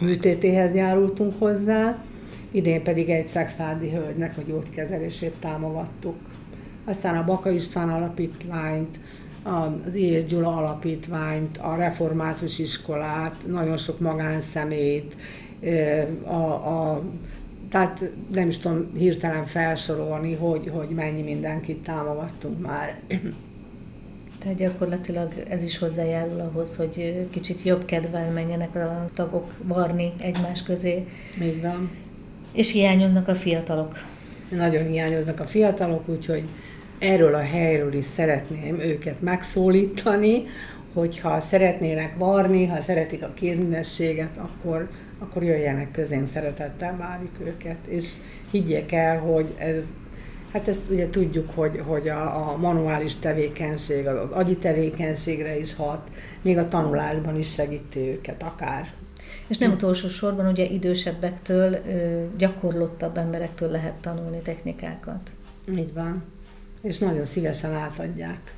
műtétéhez 0.00 0.74
járultunk 0.74 1.38
hozzá, 1.38 2.04
idén 2.50 2.82
pedig 2.82 3.08
egy 3.08 3.26
szexádi 3.26 3.90
hölgynek 3.90 4.38
a 4.38 4.42
gyógykezelését 4.46 5.34
támogattuk. 5.40 6.16
Aztán 6.84 7.16
a 7.16 7.24
Baka 7.24 7.50
István 7.50 7.88
Alapítványt, 7.88 9.00
az 9.42 9.94
I. 9.94 10.24
Gyula 10.28 10.56
Alapítványt, 10.56 11.56
a 11.56 11.76
Református 11.76 12.58
Iskolát, 12.58 13.34
nagyon 13.46 13.76
sok 13.76 14.00
magánszemét, 14.00 15.16
a, 16.24 16.52
a 16.52 17.02
tehát 17.68 18.10
nem 18.32 18.48
is 18.48 18.58
tudom 18.58 18.90
hirtelen 18.96 19.46
felsorolni, 19.46 20.34
hogy, 20.34 20.70
hogy 20.74 20.88
mennyi 20.88 21.22
mindenkit 21.22 21.78
támogattunk 21.78 22.60
már. 22.60 23.00
Tehát 24.38 24.56
gyakorlatilag 24.56 25.32
ez 25.48 25.62
is 25.62 25.78
hozzájárul 25.78 26.40
ahhoz, 26.40 26.76
hogy 26.76 27.26
kicsit 27.30 27.62
jobb 27.62 27.84
kedvel 27.84 28.30
menjenek 28.30 28.74
a 28.74 29.04
tagok 29.14 29.52
varni 29.62 30.12
egymás 30.20 30.62
közé. 30.62 31.06
Így 31.42 31.62
van. 31.62 31.90
És 32.52 32.72
hiányoznak 32.72 33.28
a 33.28 33.34
fiatalok. 33.34 33.94
Nagyon 34.48 34.86
hiányoznak 34.86 35.40
a 35.40 35.44
fiatalok, 35.44 36.08
úgyhogy 36.08 36.44
erről 36.98 37.34
a 37.34 37.40
helyről 37.40 37.92
is 37.92 38.04
szeretném 38.04 38.80
őket 38.80 39.20
megszólítani, 39.20 40.42
hogyha 40.92 41.40
szeretnének 41.40 42.16
varni, 42.16 42.66
ha 42.66 42.80
szeretik 42.80 43.22
a 43.22 43.32
kézművességet, 43.34 44.36
akkor 44.36 44.88
akkor 45.18 45.42
jöjjenek 45.42 45.90
közénk, 45.90 46.28
szeretettel 46.28 46.96
várjuk 46.96 47.40
őket, 47.40 47.86
és 47.86 48.12
higgyék 48.50 48.92
el, 48.92 49.18
hogy 49.18 49.54
ez, 49.58 49.82
hát 50.52 50.68
ezt 50.68 50.80
ugye 50.90 51.10
tudjuk, 51.10 51.50
hogy, 51.54 51.82
hogy 51.86 52.08
a, 52.08 52.50
a 52.50 52.56
manuális 52.56 53.16
tevékenység, 53.16 54.06
az 54.06 54.30
agyi 54.30 54.56
tevékenységre 54.56 55.58
is 55.58 55.74
hat, 55.74 56.10
még 56.42 56.58
a 56.58 56.68
tanulásban 56.68 57.38
is 57.38 57.52
segíti 57.52 58.00
őket 58.00 58.42
akár. 58.42 58.92
És 59.46 59.58
nem 59.58 59.72
utolsó 59.72 60.08
sorban 60.08 60.46
ugye 60.46 60.64
idősebbektől, 60.64 61.78
gyakorlottabb 62.36 63.16
emberektől 63.16 63.70
lehet 63.70 63.94
tanulni 64.00 64.38
technikákat. 64.38 65.30
Így 65.76 65.92
van. 65.92 66.24
És 66.82 66.98
nagyon 66.98 67.24
szívesen 67.24 67.74
átadják. 67.74 68.54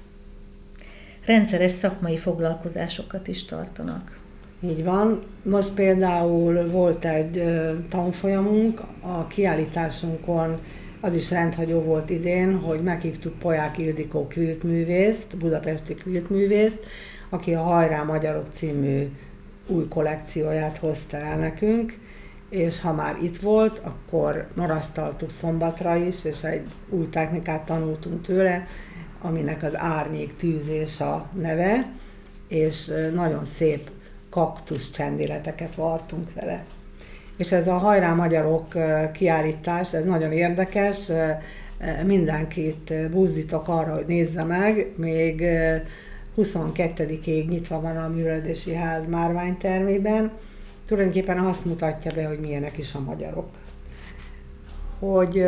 Rendszeres 1.25 1.71
szakmai 1.71 2.17
foglalkozásokat 2.17 3.29
is 3.29 3.45
tartanak. 3.45 4.19
Így 4.63 4.85
van. 4.85 5.23
Most 5.43 5.73
például 5.73 6.71
volt 6.71 7.05
egy 7.05 7.43
tanfolyamunk, 7.89 8.83
a 9.01 9.27
kiállításunkon 9.27 10.59
az 11.01 11.15
is 11.15 11.31
rendhagyó 11.31 11.81
volt 11.81 12.11
idén, 12.11 12.59
hogy 12.59 12.83
meghívtuk 12.83 13.39
Poják 13.39 13.79
Ildikó 13.79 14.27
kviltművészt, 14.27 15.37
budapesti 15.37 15.95
kviltművészt, 15.95 16.79
aki 17.31 17.55
a 17.55 17.63
Hajrá 17.63 18.03
Magyarok 18.03 18.47
című 18.53 19.09
új 19.67 19.89
kollekcióját 19.89 20.79
hozta 20.79 21.17
el 21.17 21.39
nekünk, 21.39 21.99
és 22.51 22.81
ha 22.81 22.93
már 22.93 23.17
itt 23.23 23.37
volt, 23.37 23.79
akkor 23.79 24.49
marasztaltuk 24.55 25.31
szombatra 25.31 25.97
is, 25.97 26.25
és 26.25 26.43
egy 26.43 26.67
új 26.89 27.09
technikát 27.09 27.65
tanultunk 27.65 28.21
tőle, 28.21 28.67
aminek 29.23 29.63
az 29.63 29.77
árnyék 29.77 30.37
tűzés 30.37 31.01
a 31.01 31.31
neve, 31.33 31.93
és 32.49 32.93
nagyon 33.15 33.45
szép 33.45 33.91
kaktusz 34.31 34.91
csendéleteket 34.91 35.75
vartunk 35.75 36.33
vele. 36.35 36.65
És 37.37 37.53
ez 37.53 37.69
a 37.69 37.79
Hajrá 37.79 38.15
Magyarok 38.15 38.75
kiállítás, 39.13 39.95
ez 39.95 40.05
nagyon 40.05 40.33
érdekes, 40.33 41.11
mindenkit 42.05 42.95
buzdítok 43.11 43.69
arra, 43.69 43.95
hogy 43.95 44.07
nézze 44.07 44.43
meg, 44.43 44.93
még 44.97 45.45
22-ig 46.37 47.49
nyitva 47.49 47.81
van 47.81 47.97
a 47.97 48.09
Művelődési 48.09 48.75
Ház 48.75 49.07
márványtermében, 49.07 50.31
tulajdonképpen 50.87 51.39
azt 51.39 51.65
mutatja 51.65 52.13
be, 52.13 52.27
hogy 52.27 52.41
milyenek 52.41 52.79
is 52.79 52.95
a 52.95 53.01
magyarok. 53.01 53.49
Hogy 54.99 55.45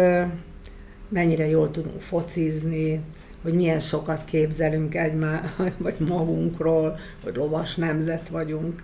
mennyire 1.09 1.47
jól 1.47 1.71
tudunk 1.71 2.01
focizni, 2.01 3.01
hogy 3.43 3.55
milyen 3.55 3.81
sokat 3.81 4.25
képzelünk 4.25 4.95
egymás, 4.95 5.47
vagy 5.79 5.97
magunkról, 5.99 6.99
hogy 7.25 7.37
lovas 7.37 7.75
nemzet 7.75 8.29
vagyunk, 8.29 8.83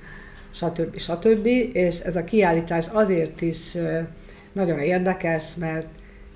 stb. 0.51 0.99
stb. 0.99 1.47
És 1.73 1.99
ez 1.99 2.17
a 2.17 2.25
kiállítás 2.25 2.87
azért 2.93 3.41
is 3.41 3.77
nagyon 4.53 4.79
érdekes, 4.79 5.55
mert 5.55 5.87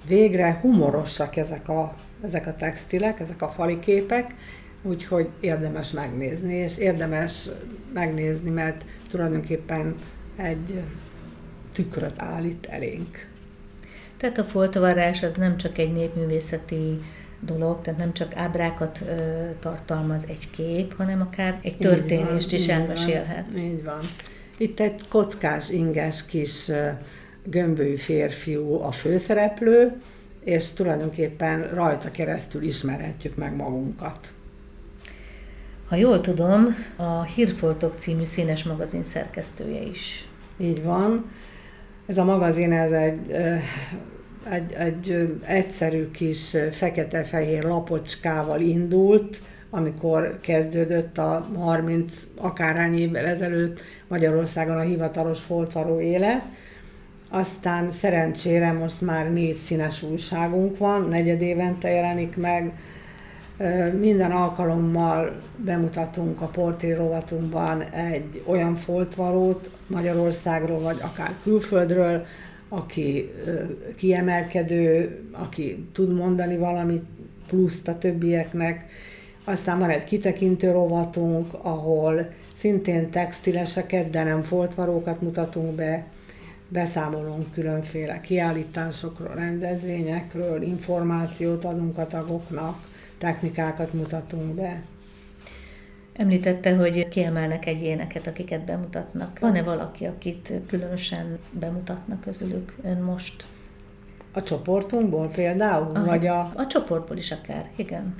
végre 0.06 0.58
humorosak 0.60 1.36
ezek 1.36 1.68
a, 1.68 1.94
ezek 2.24 2.46
a 2.46 2.56
textilek, 2.56 3.20
ezek 3.20 3.42
a 3.42 3.48
fali 3.48 3.78
képek, 3.78 4.34
úgyhogy 4.82 5.28
érdemes 5.40 5.90
megnézni, 5.90 6.54
és 6.54 6.78
érdemes 6.78 7.48
megnézni, 7.92 8.50
mert 8.50 8.84
tulajdonképpen 9.10 9.96
egy 10.36 10.82
tükröt 11.72 12.18
állít 12.18 12.66
elénk. 12.66 13.30
Tehát 14.16 14.38
a 14.38 14.44
foltvarás 14.44 15.22
az 15.22 15.34
nem 15.34 15.56
csak 15.56 15.78
egy 15.78 15.92
népművészeti 15.92 17.00
dolog, 17.44 17.80
tehát 17.80 17.98
nem 17.98 18.12
csak 18.12 18.36
ábrákat 18.36 19.00
ö, 19.06 19.50
tartalmaz 19.60 20.24
egy 20.28 20.50
kép, 20.50 20.96
hanem 20.96 21.20
akár 21.20 21.58
egy 21.62 21.76
történést 21.76 22.50
van, 22.50 22.60
is 22.60 22.68
elmesélhet. 22.68 23.44
Van, 23.52 23.62
így 23.62 23.84
van. 23.84 24.00
Itt 24.56 24.80
egy 24.80 25.08
kockás, 25.08 25.70
inges 25.70 26.24
kis 26.24 26.70
gömbölyű 27.44 27.96
férfiú 27.96 28.74
a 28.82 28.90
főszereplő, 28.90 30.00
és 30.44 30.70
tulajdonképpen 30.70 31.68
rajta 31.74 32.10
keresztül 32.10 32.62
ismerhetjük 32.62 33.36
meg 33.36 33.56
magunkat. 33.56 34.32
Ha 35.88 35.96
jól 35.96 36.20
tudom, 36.20 36.66
a 36.96 37.22
Hírfoltok 37.22 37.94
című 37.94 38.22
színes 38.22 38.64
magazin 38.64 39.02
szerkesztője 39.02 39.80
is. 39.80 40.28
Így 40.58 40.82
van. 40.82 41.30
Ez 42.06 42.18
a 42.18 42.24
magazin, 42.24 42.72
ez 42.72 42.90
egy, 42.90 43.30
egy, 44.50 44.72
egy 44.72 45.36
egyszerű 45.46 46.10
kis 46.10 46.56
fekete-fehér 46.70 47.64
lapocskával 47.64 48.60
indult, 48.60 49.42
amikor 49.70 50.38
kezdődött 50.40 51.18
a 51.18 51.48
30 51.56 52.12
akárhány 52.36 52.98
évvel 52.98 53.26
ezelőtt 53.26 53.80
Magyarországon 54.08 54.76
a 54.76 54.80
hivatalos 54.80 55.40
foltvaró 55.40 56.00
élet. 56.00 56.42
Aztán 57.30 57.90
szerencsére 57.90 58.72
most 58.72 59.00
már 59.00 59.32
négy 59.32 59.56
színes 59.56 60.02
újságunk 60.02 60.78
van, 60.78 61.08
negyed 61.08 61.40
évente 61.40 61.90
jelenik 61.90 62.36
meg, 62.36 62.72
minden 63.98 64.30
alkalommal 64.30 65.32
bemutatunk 65.56 66.40
a 66.40 66.46
portré 66.46 66.92
rovatunkban 66.92 67.82
egy 67.82 68.42
olyan 68.46 68.76
foltvarót 68.76 69.70
Magyarországról, 69.86 70.80
vagy 70.80 70.98
akár 71.00 71.34
külföldről, 71.42 72.26
aki 72.72 73.30
kiemelkedő, 73.96 75.18
aki 75.32 75.86
tud 75.92 76.14
mondani 76.14 76.56
valamit 76.56 77.04
pluszt 77.46 77.88
a 77.88 77.98
többieknek. 77.98 78.84
Aztán 79.44 79.78
van 79.78 79.90
egy 79.90 80.04
kitekintő 80.04 80.70
rovatunk, 80.70 81.54
ahol 81.62 82.28
szintén 82.56 83.10
textileseket, 83.10 84.10
de 84.10 84.22
nem 84.22 84.42
foltvarókat 84.42 85.20
mutatunk 85.20 85.74
be, 85.74 86.06
beszámolunk 86.68 87.52
különféle 87.52 88.20
kiállításokról, 88.20 89.34
rendezvényekről, 89.34 90.62
információt 90.62 91.64
adunk 91.64 91.98
a 91.98 92.06
tagoknak, 92.06 92.76
technikákat 93.18 93.92
mutatunk 93.92 94.54
be. 94.54 94.82
Említette, 96.16 96.76
hogy 96.76 97.08
kiemelnek 97.08 97.66
egyéneket, 97.66 98.26
akiket 98.26 98.64
bemutatnak. 98.64 99.38
Van-e 99.38 99.62
valaki, 99.62 100.06
akit 100.06 100.52
különösen 100.66 101.38
bemutatnak 101.50 102.20
közülük 102.20 102.76
ön 102.84 102.96
most? 102.96 103.44
A 104.32 104.42
csoportunkból 104.42 105.28
például? 105.28 105.90
Aha, 105.94 106.04
vagy 106.04 106.26
a... 106.26 106.52
a 106.54 106.66
csoportból 106.66 107.16
is 107.16 107.30
akár, 107.30 107.70
igen. 107.76 108.14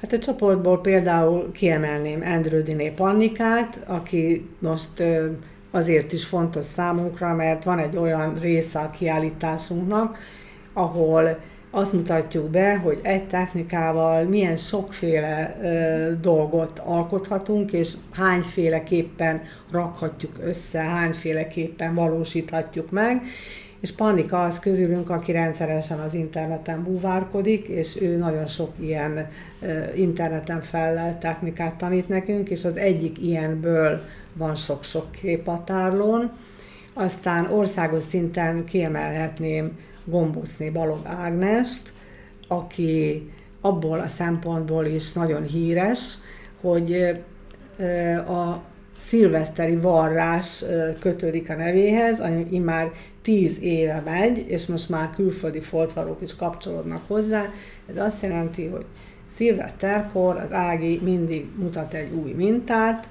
Hát 0.00 0.12
a 0.12 0.18
csoportból 0.18 0.80
például 0.80 1.52
kiemelném 1.52 2.22
Endrődiné 2.22 2.90
Pannikát, 2.90 3.80
aki 3.86 4.48
most 4.58 5.02
azért 5.70 6.12
is 6.12 6.24
fontos 6.24 6.64
számunkra, 6.64 7.34
mert 7.34 7.64
van 7.64 7.78
egy 7.78 7.96
olyan 7.96 8.38
része 8.38 8.78
a 8.78 8.90
kiállításunknak, 8.90 10.18
ahol 10.72 11.38
azt 11.74 11.92
mutatjuk 11.92 12.50
be, 12.50 12.78
hogy 12.78 12.98
egy 13.02 13.26
technikával 13.26 14.24
milyen 14.24 14.56
sokféle 14.56 15.56
ö, 15.62 16.12
dolgot 16.20 16.78
alkothatunk, 16.78 17.72
és 17.72 17.92
hányféleképpen 18.12 19.42
rakhatjuk 19.70 20.38
össze, 20.40 20.80
hányféleképpen 20.80 21.94
valósíthatjuk 21.94 22.90
meg. 22.90 23.22
És 23.80 23.92
Pannika 23.92 24.44
az 24.44 24.58
közülünk, 24.58 25.10
aki 25.10 25.32
rendszeresen 25.32 25.98
az 25.98 26.14
interneten 26.14 26.82
búvárkodik, 26.82 27.68
és 27.68 28.00
ő 28.00 28.16
nagyon 28.16 28.46
sok 28.46 28.70
ilyen 28.80 29.28
interneten 29.94 30.60
fellelt 30.60 31.18
technikát 31.18 31.74
tanít 31.74 32.08
nekünk, 32.08 32.48
és 32.48 32.64
az 32.64 32.76
egyik 32.76 33.22
ilyenből 33.22 34.02
van 34.32 34.54
sok-sok 34.54 35.10
kép 35.10 35.48
a 35.48 35.62
tárlón. 35.64 36.30
Aztán 36.94 37.50
országos 37.50 38.02
szinten 38.02 38.64
kiemelhetném 38.64 39.78
Gombucné 40.04 40.68
Balog 40.70 41.00
Ágnest, 41.04 41.92
aki 42.48 43.22
abból 43.60 43.98
a 43.98 44.06
szempontból 44.06 44.86
is 44.86 45.12
nagyon 45.12 45.42
híres, 45.42 46.14
hogy 46.60 46.92
a 48.28 48.62
szilveszteri 48.98 49.76
varrás 49.76 50.64
kötődik 50.98 51.50
a 51.50 51.54
nevéhez, 51.54 52.20
ami 52.20 52.58
már 52.58 52.90
tíz 53.22 53.58
éve 53.60 54.02
megy, 54.04 54.44
és 54.48 54.66
most 54.66 54.88
már 54.88 55.10
külföldi 55.14 55.60
foltvarók 55.60 56.22
is 56.22 56.36
kapcsolódnak 56.36 57.02
hozzá. 57.06 57.44
Ez 57.90 57.96
azt 57.96 58.22
jelenti, 58.22 58.66
hogy 58.66 58.84
szilveszterkor 59.34 60.36
az 60.36 60.52
Ági 60.52 61.00
mindig 61.02 61.46
mutat 61.56 61.94
egy 61.94 62.12
új 62.12 62.32
mintát, 62.32 63.08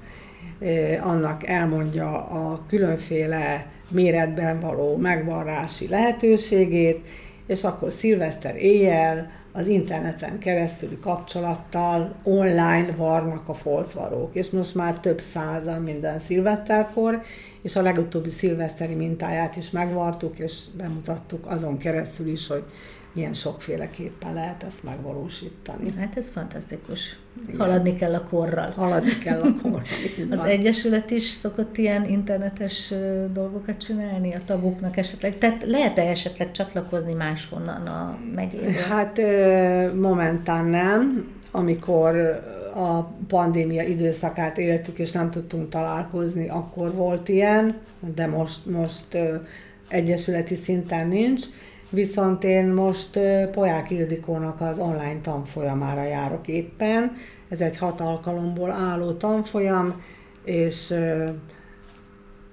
annak 1.00 1.46
elmondja 1.46 2.26
a 2.26 2.64
különféle 2.68 3.66
méretben 3.92 4.60
való 4.60 4.96
megvarrási 4.96 5.88
lehetőségét, 5.88 7.06
és 7.46 7.64
akkor 7.64 7.92
szilveszter 7.92 8.56
éjjel 8.56 9.30
az 9.52 9.66
interneten 9.66 10.38
keresztüli 10.38 10.98
kapcsolattal 11.00 12.14
online 12.22 12.94
varnak 12.96 13.48
a 13.48 13.54
foltvarók, 13.54 14.34
és 14.34 14.50
most 14.50 14.74
már 14.74 15.00
több 15.00 15.20
százan 15.20 15.82
minden 15.82 16.18
szilveszterkor, 16.18 17.20
és 17.62 17.76
a 17.76 17.82
legutóbbi 17.82 18.30
szilveszteri 18.30 18.94
mintáját 18.94 19.56
is 19.56 19.70
megvartuk, 19.70 20.38
és 20.38 20.62
bemutattuk 20.76 21.46
azon 21.46 21.78
keresztül 21.78 22.26
is, 22.26 22.46
hogy 22.46 22.64
milyen 23.12 23.32
sokféleképpen 23.32 24.34
lehet 24.34 24.62
ezt 24.62 24.82
megvalósítani. 24.82 25.94
Hát 25.98 26.16
ez 26.16 26.30
fantasztikus. 26.30 27.18
Igen. 27.48 27.60
Haladni 27.60 27.94
kell 27.94 28.14
a 28.14 28.22
korral. 28.22 28.70
Haladni 28.70 29.18
kell 29.18 29.40
a 29.40 29.54
korral. 29.62 29.82
Az 30.30 30.40
Egyesület 30.40 31.10
is 31.10 31.24
szokott 31.24 31.76
ilyen 31.76 32.08
internetes 32.08 32.94
dolgokat 33.32 33.76
csinálni 33.76 34.34
a 34.34 34.38
tagoknak 34.44 34.96
esetleg? 34.96 35.38
Tehát 35.38 35.64
lehet-e 35.66 36.02
esetleg 36.02 36.50
csatlakozni 36.50 37.12
máshonnan 37.12 37.86
a 37.86 38.18
megyéből? 38.34 38.72
Hát 38.72 39.20
momentán 39.94 40.64
nem. 40.64 41.30
Amikor 41.50 42.16
a 42.74 43.02
pandémia 43.28 43.82
időszakát 43.82 44.58
éltük, 44.58 44.98
és 44.98 45.12
nem 45.12 45.30
tudtunk 45.30 45.68
találkozni, 45.68 46.48
akkor 46.48 46.94
volt 46.94 47.28
ilyen, 47.28 47.76
de 48.14 48.26
most, 48.26 48.66
most 48.66 49.18
egyesületi 49.88 50.54
szinten 50.54 51.08
nincs 51.08 51.42
Viszont 51.92 52.44
én 52.44 52.66
most 52.66 53.18
Poják 53.52 53.90
Ildikónak 53.90 54.60
az 54.60 54.78
online 54.78 55.20
tanfolyamára 55.22 56.04
járok 56.04 56.48
éppen. 56.48 57.12
Ez 57.48 57.60
egy 57.60 57.76
hat 57.76 58.00
alkalomból 58.00 58.70
álló 58.70 59.12
tanfolyam, 59.12 60.02
és 60.44 60.94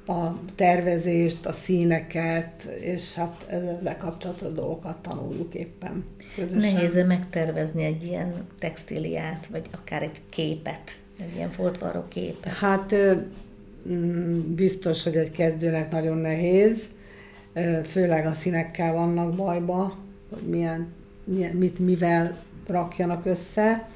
a 0.06 0.40
tervezést, 0.56 1.46
a 1.46 1.52
színeket, 1.52 2.64
és 2.80 3.14
hát 3.14 3.46
ezzel 3.50 3.98
kapcsolatos 3.98 4.54
dolgokat 4.54 4.98
tanuljuk 4.98 5.54
éppen. 5.54 6.04
Közösen. 6.36 6.74
Nehéz 6.74 6.96
-e 6.96 7.04
megtervezni 7.04 7.84
egy 7.84 8.04
ilyen 8.04 8.34
textíliát, 8.60 9.48
vagy 9.52 9.66
akár 9.72 10.02
egy 10.02 10.22
képet, 10.30 10.92
egy 11.20 11.36
ilyen 11.36 11.52
foltvaró 11.52 12.06
képet? 12.08 12.54
Hát 12.54 12.96
biztos, 14.56 15.04
hogy 15.04 15.16
egy 15.16 15.32
kezdőnek 15.32 15.92
nagyon 15.92 16.18
nehéz, 16.18 16.90
főleg 17.86 18.26
a 18.26 18.34
színekkel 18.34 18.94
vannak 18.94 19.36
bajba, 19.36 19.98
hogy 20.30 20.48
milyen, 20.50 20.88
milyen, 21.24 21.56
mit 21.56 21.80
mivel 21.80 22.38
rakjanak 22.68 23.26
össze, 23.26 23.88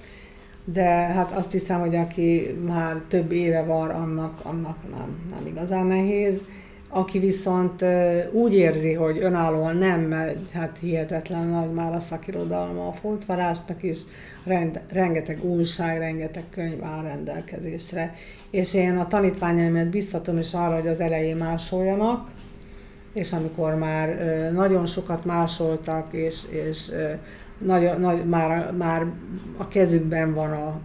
de 0.65 0.83
hát 0.85 1.31
azt 1.31 1.51
hiszem, 1.51 1.79
hogy 1.79 1.95
aki 1.95 2.57
már 2.65 3.01
több 3.07 3.31
éve 3.31 3.63
van, 3.63 3.89
annak, 3.89 4.39
annak 4.43 4.77
nem, 4.97 5.29
nem 5.31 5.45
igazán 5.45 5.85
nehéz. 5.85 6.41
Aki 6.89 7.19
viszont 7.19 7.85
úgy 8.31 8.53
érzi, 8.53 8.93
hogy 8.93 9.17
önállóan 9.17 9.77
nem 9.77 10.01
megy, 10.01 10.37
hát 10.51 10.77
hihetetlen 10.81 11.47
nagy 11.47 11.71
már 11.71 11.93
a 11.93 11.99
szakirodalma 11.99 12.87
a 12.87 12.91
foltvarásnak 12.91 13.83
is, 13.83 13.99
rend, 14.43 14.81
rengeteg 14.91 15.43
újság, 15.45 15.97
rengeteg 15.97 16.43
könyv 16.49 16.83
áll 16.83 17.03
rendelkezésre. 17.03 18.13
És 18.49 18.73
én 18.73 18.97
a 18.97 19.07
tanítványaimat 19.07 19.87
biztatom 19.87 20.37
is 20.37 20.53
arra, 20.53 20.75
hogy 20.75 20.87
az 20.87 20.99
elején 20.99 21.37
másoljanak, 21.37 22.29
és 23.13 23.31
amikor 23.31 23.75
már 23.75 24.17
nagyon 24.53 24.85
sokat 24.85 25.25
másoltak, 25.25 26.13
és, 26.13 26.43
és 26.49 26.91
nagy, 27.57 27.97
nagy, 27.99 28.25
már, 28.25 28.71
már 28.71 29.05
a 29.57 29.67
kezükben 29.67 30.33
van 30.33 30.51
a 30.51 30.79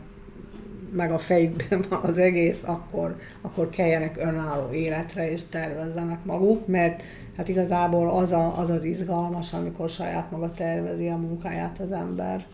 meg 0.93 1.13
a 1.13 1.19
fejükben 1.19 1.85
van 1.89 2.01
az 2.03 2.19
egész, 2.19 2.59
akkor, 2.65 3.17
akkor 3.41 3.69
keljenek 3.69 4.17
önálló 4.17 4.73
életre 4.73 5.31
és 5.31 5.41
tervezzenek 5.49 6.25
maguk, 6.25 6.67
mert 6.67 7.03
hát 7.37 7.49
igazából 7.49 8.11
az, 8.11 8.33
a, 8.33 8.59
az 8.59 8.71
az 8.71 8.85
izgalmas, 8.85 9.53
amikor 9.53 9.89
saját 9.89 10.31
maga 10.31 10.51
tervezi 10.51 11.09
a 11.09 11.17
munkáját 11.17 11.79
az 11.79 11.93
ember. 11.93 12.47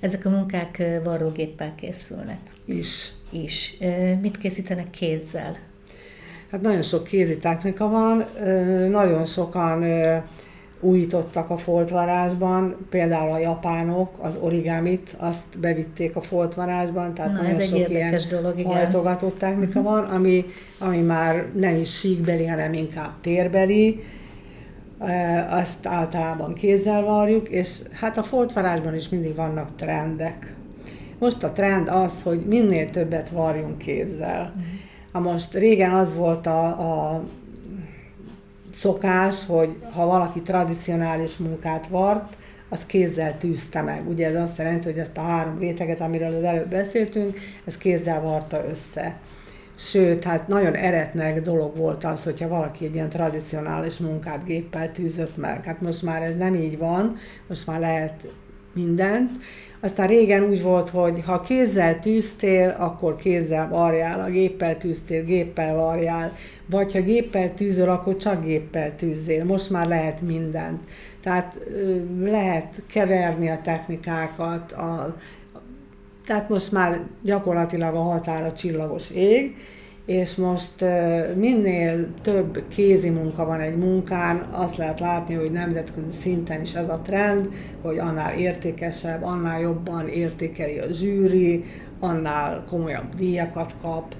Ezek 0.00 0.24
a 0.24 0.30
munkák 0.30 0.82
varrógéppel 1.04 1.74
készülnek? 1.74 2.40
Is. 2.64 3.12
Is. 3.30 3.78
Mit 4.20 4.38
készítenek 4.38 4.90
kézzel? 4.90 5.56
Hát 6.52 6.60
nagyon 6.60 6.82
sok 6.82 7.04
kézi 7.04 7.38
technika 7.38 7.88
van, 7.88 8.24
nagyon 8.90 9.24
sokan 9.24 9.84
újítottak 10.80 11.50
a 11.50 11.56
foltvarásban, 11.56 12.76
például 12.90 13.30
a 13.30 13.38
japánok 13.38 14.10
az 14.20 14.38
origámit, 14.40 15.16
azt 15.18 15.58
bevitték 15.60 16.16
a 16.16 16.20
foltvarásban, 16.20 17.14
tehát 17.14 17.32
Na, 17.32 17.42
nagyon 17.42 17.60
ez 17.60 17.68
sok 17.68 17.88
ilyen 17.88 18.20
dolog, 18.30 18.58
igen. 18.58 18.72
hajtogatott 18.72 19.38
technika 19.38 19.80
uh-huh. 19.80 19.94
van, 19.94 20.04
ami, 20.04 20.44
ami 20.78 20.98
már 20.98 21.46
nem 21.54 21.76
is 21.76 21.98
síkbeli, 21.98 22.46
hanem 22.46 22.72
inkább 22.72 23.12
térbeli, 23.20 24.00
azt 25.50 25.86
általában 25.86 26.54
kézzel 26.54 27.02
varjuk, 27.02 27.48
és 27.48 27.78
hát 27.92 28.18
a 28.18 28.22
foltvarásban 28.22 28.94
is 28.94 29.08
mindig 29.08 29.34
vannak 29.34 29.74
trendek. 29.76 30.54
Most 31.18 31.42
a 31.42 31.52
trend 31.52 31.88
az, 31.88 32.12
hogy 32.22 32.40
minél 32.46 32.90
többet 32.90 33.30
varjunk 33.30 33.78
kézzel. 33.78 34.52
Uh-huh. 34.56 34.64
Ha 35.12 35.20
most 35.20 35.54
régen 35.54 35.90
az 35.90 36.14
volt 36.16 36.46
a, 36.46 36.66
a 36.66 37.22
szokás, 38.74 39.46
hogy 39.46 39.76
ha 39.92 40.06
valaki 40.06 40.42
tradicionális 40.42 41.36
munkát 41.36 41.86
vart, 41.86 42.36
az 42.68 42.86
kézzel 42.86 43.38
tűzte 43.38 43.82
meg. 43.82 44.08
Ugye 44.08 44.26
ez 44.26 44.42
azt 44.42 44.58
jelenti, 44.58 44.88
hogy 44.88 44.98
ezt 44.98 45.16
a 45.16 45.20
három 45.20 45.58
réteget, 45.58 46.00
amiről 46.00 46.34
az 46.34 46.42
előbb 46.42 46.68
beszéltünk, 46.68 47.38
ez 47.64 47.76
kézzel 47.76 48.20
varta 48.20 48.64
össze. 48.70 49.16
Sőt, 49.76 50.24
hát 50.24 50.48
nagyon 50.48 50.74
eretnek 50.74 51.40
dolog 51.40 51.76
volt 51.76 52.04
az, 52.04 52.22
hogyha 52.24 52.48
valaki 52.48 52.84
egy 52.84 52.94
ilyen 52.94 53.08
tradicionális 53.08 53.98
munkát 53.98 54.44
géppel 54.44 54.90
tűzött 54.90 55.36
meg. 55.36 55.64
Hát 55.64 55.80
most 55.80 56.02
már 56.02 56.22
ez 56.22 56.36
nem 56.36 56.54
így 56.54 56.78
van, 56.78 57.16
most 57.48 57.66
már 57.66 57.80
lehet 57.80 58.26
mindent. 58.74 59.30
Aztán 59.84 60.06
régen 60.06 60.42
úgy 60.42 60.62
volt, 60.62 60.88
hogy 60.88 61.22
ha 61.24 61.40
kézzel 61.40 61.98
tűztél, 61.98 62.74
akkor 62.78 63.16
kézzel 63.16 63.68
varjál, 63.68 64.20
ha 64.20 64.28
géppel 64.28 64.76
tűztél, 64.78 65.24
géppel 65.24 65.74
varjál, 65.74 66.36
vagy 66.66 66.92
ha 66.92 67.00
géppel 67.00 67.54
tűzöl, 67.54 67.88
akkor 67.88 68.16
csak 68.16 68.44
géppel 68.44 68.94
tűzzél. 68.94 69.44
Most 69.44 69.70
már 69.70 69.86
lehet 69.86 70.20
mindent. 70.20 70.80
Tehát 71.20 71.58
lehet 72.20 72.82
keverni 72.86 73.48
a 73.48 73.60
technikákat, 73.62 74.72
a, 74.72 75.16
tehát 76.26 76.48
most 76.48 76.72
már 76.72 77.00
gyakorlatilag 77.22 77.94
a 77.94 78.02
határa 78.02 78.52
csillagos 78.52 79.10
ég, 79.10 79.56
és 80.06 80.34
most 80.34 80.84
minél 81.36 82.08
több 82.22 82.64
kézi 82.68 83.10
munka 83.10 83.44
van 83.44 83.60
egy 83.60 83.76
munkán, 83.76 84.36
azt 84.50 84.76
lehet 84.76 85.00
látni, 85.00 85.34
hogy 85.34 85.50
nemzetközi 85.50 86.18
szinten 86.20 86.60
is 86.60 86.74
ez 86.74 86.88
a 86.88 87.00
trend, 87.00 87.48
hogy 87.82 87.98
annál 87.98 88.34
értékesebb, 88.34 89.22
annál 89.22 89.60
jobban 89.60 90.08
értékeli 90.08 90.78
a 90.78 90.92
zsűri, 90.92 91.64
annál 92.00 92.64
komolyabb 92.68 93.14
díjakat 93.14 93.74
kap, 93.82 94.14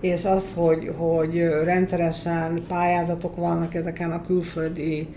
és 0.00 0.24
az, 0.24 0.42
hogy, 0.54 0.92
hogy 0.96 1.42
rendszeresen 1.64 2.64
pályázatok 2.68 3.36
vannak 3.36 3.74
ezeken 3.74 4.10
a 4.10 4.22
külföldi 4.26 5.08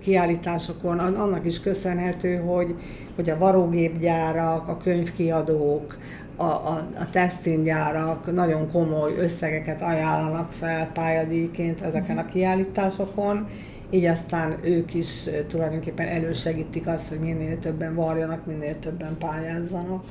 kiállításokon, 0.00 0.98
annak 0.98 1.46
is 1.46 1.60
köszönhető, 1.60 2.36
hogy, 2.36 2.74
hogy 3.14 3.30
a 3.30 3.38
varógépgyárak, 3.38 4.68
a 4.68 4.76
könyvkiadók, 4.76 5.98
a, 6.40 6.44
a, 6.44 6.84
a 6.98 7.10
textilgyárak 7.10 8.32
nagyon 8.32 8.70
komoly 8.70 9.16
összegeket 9.18 9.82
ajánlanak 9.82 10.52
fel 10.52 10.90
pályadíjként 10.92 11.80
ezeken 11.80 12.18
a 12.18 12.24
kiállításokon, 12.24 13.46
így 13.90 14.04
aztán 14.04 14.58
ők 14.62 14.94
is 14.94 15.28
tulajdonképpen 15.48 16.06
elősegítik 16.06 16.86
azt, 16.86 17.08
hogy 17.08 17.18
minél 17.18 17.58
többen 17.58 17.94
varjanak, 17.94 18.46
minél 18.46 18.78
többen 18.78 19.16
pályázzanak. 19.18 20.04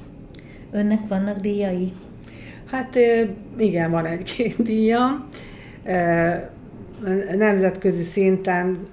Önnek 0.71 1.07
vannak 1.07 1.37
díjai? 1.37 1.93
Hát 2.65 2.97
igen, 3.57 3.91
van 3.91 4.05
egy-két 4.05 4.63
díja. 4.69 5.27
Nemzetközi 7.37 8.03
szinten 8.03 8.87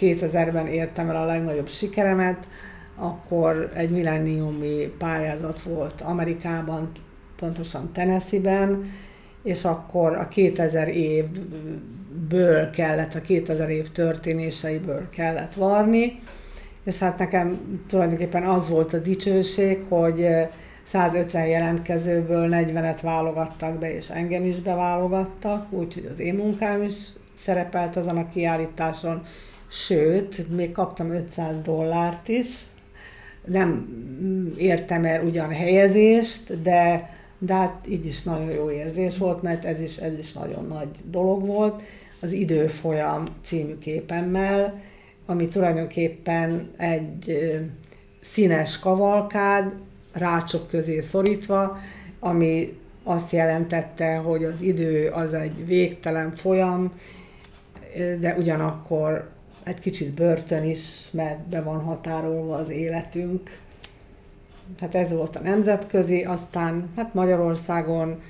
2000-ben 0.00 0.66
értem 0.66 1.10
el 1.10 1.16
a 1.16 1.24
legnagyobb 1.24 1.68
sikeremet, 1.68 2.48
akkor 2.96 3.70
egy 3.74 3.90
millenniumi 3.90 4.94
pályázat 4.98 5.62
volt 5.62 6.00
Amerikában, 6.00 6.90
pontosan 7.36 7.92
Tennessee-ben, 7.92 8.90
és 9.42 9.64
akkor 9.64 10.16
a 10.16 10.28
2000 10.28 10.88
évből 10.88 12.70
kellett, 12.70 13.14
a 13.14 13.20
2000 13.20 13.70
év 13.70 13.90
történéseiből 13.90 15.08
kellett 15.08 15.54
varni, 15.54 16.20
és 16.84 16.98
hát 16.98 17.18
nekem 17.18 17.60
tulajdonképpen 17.88 18.44
az 18.44 18.68
volt 18.68 18.92
a 18.92 18.98
dicsőség, 18.98 19.84
hogy 19.88 20.26
150 20.82 21.46
jelentkezőből 21.46 22.48
40-et 22.52 22.98
válogattak 23.02 23.78
be, 23.78 23.94
és 23.94 24.10
engem 24.10 24.44
is 24.44 24.60
beválogattak, 24.60 25.72
úgyhogy 25.72 26.08
az 26.12 26.20
én 26.20 26.34
munkám 26.34 26.82
is 26.82 26.94
szerepelt 27.38 27.96
azon 27.96 28.16
a 28.16 28.28
kiállításon, 28.28 29.22
sőt, 29.70 30.56
még 30.56 30.72
kaptam 30.72 31.10
500 31.10 31.56
dollárt 31.62 32.28
is, 32.28 32.64
nem 33.46 33.88
értem 34.56 35.04
el 35.04 35.24
ugyan 35.24 35.50
helyezést, 35.50 36.62
de, 36.62 37.10
de 37.38 37.54
hát 37.54 37.86
így 37.88 38.06
is 38.06 38.22
nagyon 38.22 38.50
jó 38.50 38.70
érzés 38.70 39.18
volt, 39.18 39.42
mert 39.42 39.64
ez 39.64 39.80
is, 39.80 39.96
ez 39.96 40.18
is 40.18 40.32
nagyon 40.32 40.66
nagy 40.66 40.88
dolog 41.10 41.46
volt. 41.46 41.82
Az 42.20 42.32
Időfolyam 42.32 43.24
című 43.42 43.78
képemmel, 43.78 44.80
ami 45.26 45.48
tulajdonképpen 45.48 46.70
egy 46.76 47.38
színes 48.20 48.78
kavalkád, 48.78 49.74
rácsok 50.12 50.68
közé 50.68 51.00
szorítva, 51.00 51.78
ami 52.20 52.78
azt 53.02 53.32
jelentette, 53.32 54.16
hogy 54.16 54.44
az 54.44 54.62
idő 54.62 55.08
az 55.08 55.34
egy 55.34 55.66
végtelen 55.66 56.34
folyam, 56.34 56.92
de 58.20 58.34
ugyanakkor 58.38 59.28
egy 59.66 59.80
kicsit 59.80 60.14
börtön 60.14 60.64
is, 60.64 61.08
mert 61.10 61.48
be 61.48 61.62
van 61.62 61.80
határolva 61.80 62.54
az 62.54 62.70
életünk. 62.70 63.58
Hát 64.80 64.94
ez 64.94 65.10
volt 65.10 65.36
a 65.36 65.42
nemzetközi, 65.42 66.22
aztán 66.22 66.88
hát 66.96 67.14
Magyarországon 67.14 68.22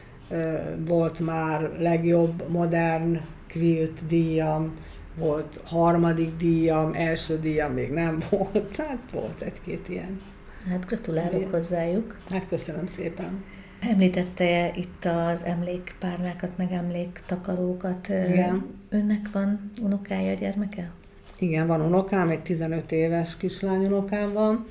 volt 0.86 1.20
már 1.20 1.70
legjobb 1.78 2.48
modern 2.48 3.20
quilt 3.48 4.06
díjam, 4.06 4.76
volt 5.18 5.60
harmadik 5.64 6.36
díjam, 6.36 6.92
első 6.94 7.38
díjam 7.38 7.72
még 7.72 7.90
nem 7.90 8.18
volt, 8.30 8.76
hát 8.76 9.10
volt 9.12 9.40
egy-két 9.40 9.88
ilyen. 9.88 10.20
Hát 10.68 10.86
gratulálok 10.86 11.34
Igen. 11.34 11.50
hozzájuk. 11.50 12.18
Hát 12.30 12.48
köszönöm 12.48 12.86
szépen. 12.86 13.44
Említette 13.80 14.70
itt 14.74 15.04
az 15.04 15.38
emlékpárnákat, 15.44 16.56
meg 16.56 16.72
emléktakarókat. 16.72 18.08
Igen. 18.08 18.66
Önnek 18.88 19.28
van 19.32 19.70
unokája, 19.82 20.34
gyermeke? 20.34 20.90
Igen, 21.38 21.66
van 21.66 21.80
unokám, 21.80 22.28
egy 22.28 22.42
15 22.42 22.92
éves 22.92 23.36
kislány 23.36 23.84
unokám 23.84 24.32
van. 24.32 24.66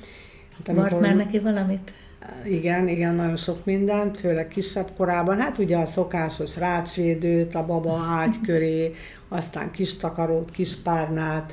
Hát, 0.58 0.68
amikor... 0.70 0.90
Vart 0.90 1.02
már 1.02 1.16
neki 1.16 1.40
valamit? 1.40 1.92
Igen, 2.46 2.88
igen, 2.88 3.16
nagyon 3.16 3.36
sok 3.36 3.66
mindent, 3.66 4.18
főleg 4.18 4.48
kisebb 4.48 4.90
korában. 4.98 5.40
Hát 5.40 5.58
ugye 5.58 5.78
a 5.78 5.86
szokásos 5.86 6.58
rácsvédőt, 6.58 7.56
a 7.56 7.66
baba 7.66 8.00
ágy 8.10 8.42
köré, 8.42 8.94
aztán 9.28 9.72
kis 9.72 9.98
takarót, 9.98 10.52
kis 10.52 10.76
párnát, 10.76 11.52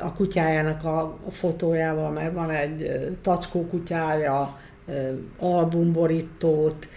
a 0.00 0.12
kutyájának 0.12 0.84
a 0.84 1.18
fotójával, 1.30 2.10
mert 2.10 2.34
van 2.34 2.50
egy 2.50 2.90
tacskó 3.22 3.66
kutyája, 3.66 4.58
albumborítót. 5.38 6.88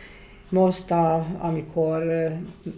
Most, 0.50 0.92
a, 0.92 1.28
amikor 1.40 2.04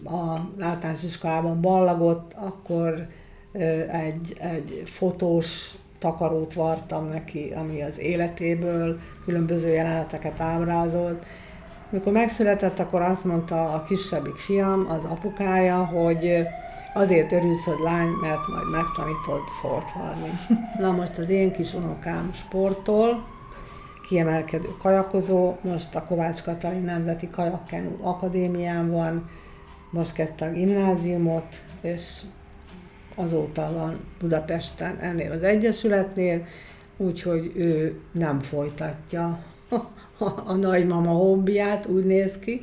a 0.04 0.40
általános 0.60 1.04
iskolában 1.04 1.62
ballagott, 1.62 2.34
akkor 2.34 3.06
egy, 3.92 4.36
egy 4.40 4.82
fotós 4.86 5.72
takarót 6.00 6.54
vartam 6.54 7.06
neki, 7.06 7.54
ami 7.56 7.82
az 7.82 8.00
életéből 8.00 9.00
különböző 9.24 9.70
jeleneteket 9.70 10.40
ábrázolt. 10.40 11.26
Mikor 11.90 12.14
megszületett, 12.14 12.80
akkor 12.80 13.02
azt 13.02 13.26
mondta 13.26 13.74
a 13.74 13.84
kisebbik 13.84 14.36
fiam, 14.36 14.86
az 14.90 15.04
apukája, 15.10 15.86
hogy 15.86 16.48
azért 16.94 17.32
örülsz, 17.32 17.64
hogy 17.64 17.80
lány, 17.84 18.10
mert 18.22 18.48
majd 18.48 18.70
megtanítod 18.72 19.48
fortvarni. 19.62 20.30
Na 20.84 20.92
most 20.92 21.18
az 21.18 21.30
én 21.30 21.52
kis 21.52 21.74
unokám 21.74 22.32
sportol, 22.34 23.28
kiemelkedő 24.08 24.68
kajakozó, 24.82 25.56
most 25.62 25.96
a 25.96 26.04
Kovács 26.04 26.44
Katalin 26.44 26.84
Nemzeti 26.84 27.30
Kajakkenú 27.30 27.98
Akadémián 28.02 28.92
van, 28.92 29.30
most 29.90 30.14
kezdte 30.14 30.46
a 30.46 30.52
gimnáziumot, 30.52 31.62
és 31.82 32.22
azóta 33.20 33.72
van 33.74 34.00
Budapesten 34.20 34.98
ennél 35.00 35.32
az 35.32 35.42
Egyesületnél, 35.42 36.46
úgyhogy 36.98 37.52
ő 37.56 38.00
nem 38.12 38.40
folytatja 38.40 39.40
a 40.46 40.54
nagymama 40.54 41.12
hobbiát, 41.12 41.86
úgy 41.86 42.06
néz 42.06 42.40
ki, 42.40 42.62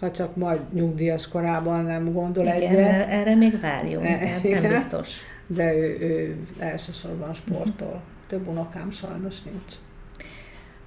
ha 0.00 0.10
csak 0.10 0.36
majd 0.36 0.60
nyugdíjas 0.72 1.28
korában 1.28 1.84
nem 1.84 2.12
gondol 2.12 2.44
Igen, 2.44 2.56
egyet. 2.56 3.08
erre 3.08 3.34
még 3.34 3.60
várjunk, 3.60 4.04
e, 4.04 4.40
nem 4.42 4.72
biztos. 4.72 5.16
De 5.46 5.74
ő, 5.74 5.98
ő 6.00 6.36
elsősorban 6.58 7.32
sportol. 7.32 8.02
Több 8.26 8.48
unokám 8.48 8.90
sajnos 8.90 9.42
nincs. 9.42 9.74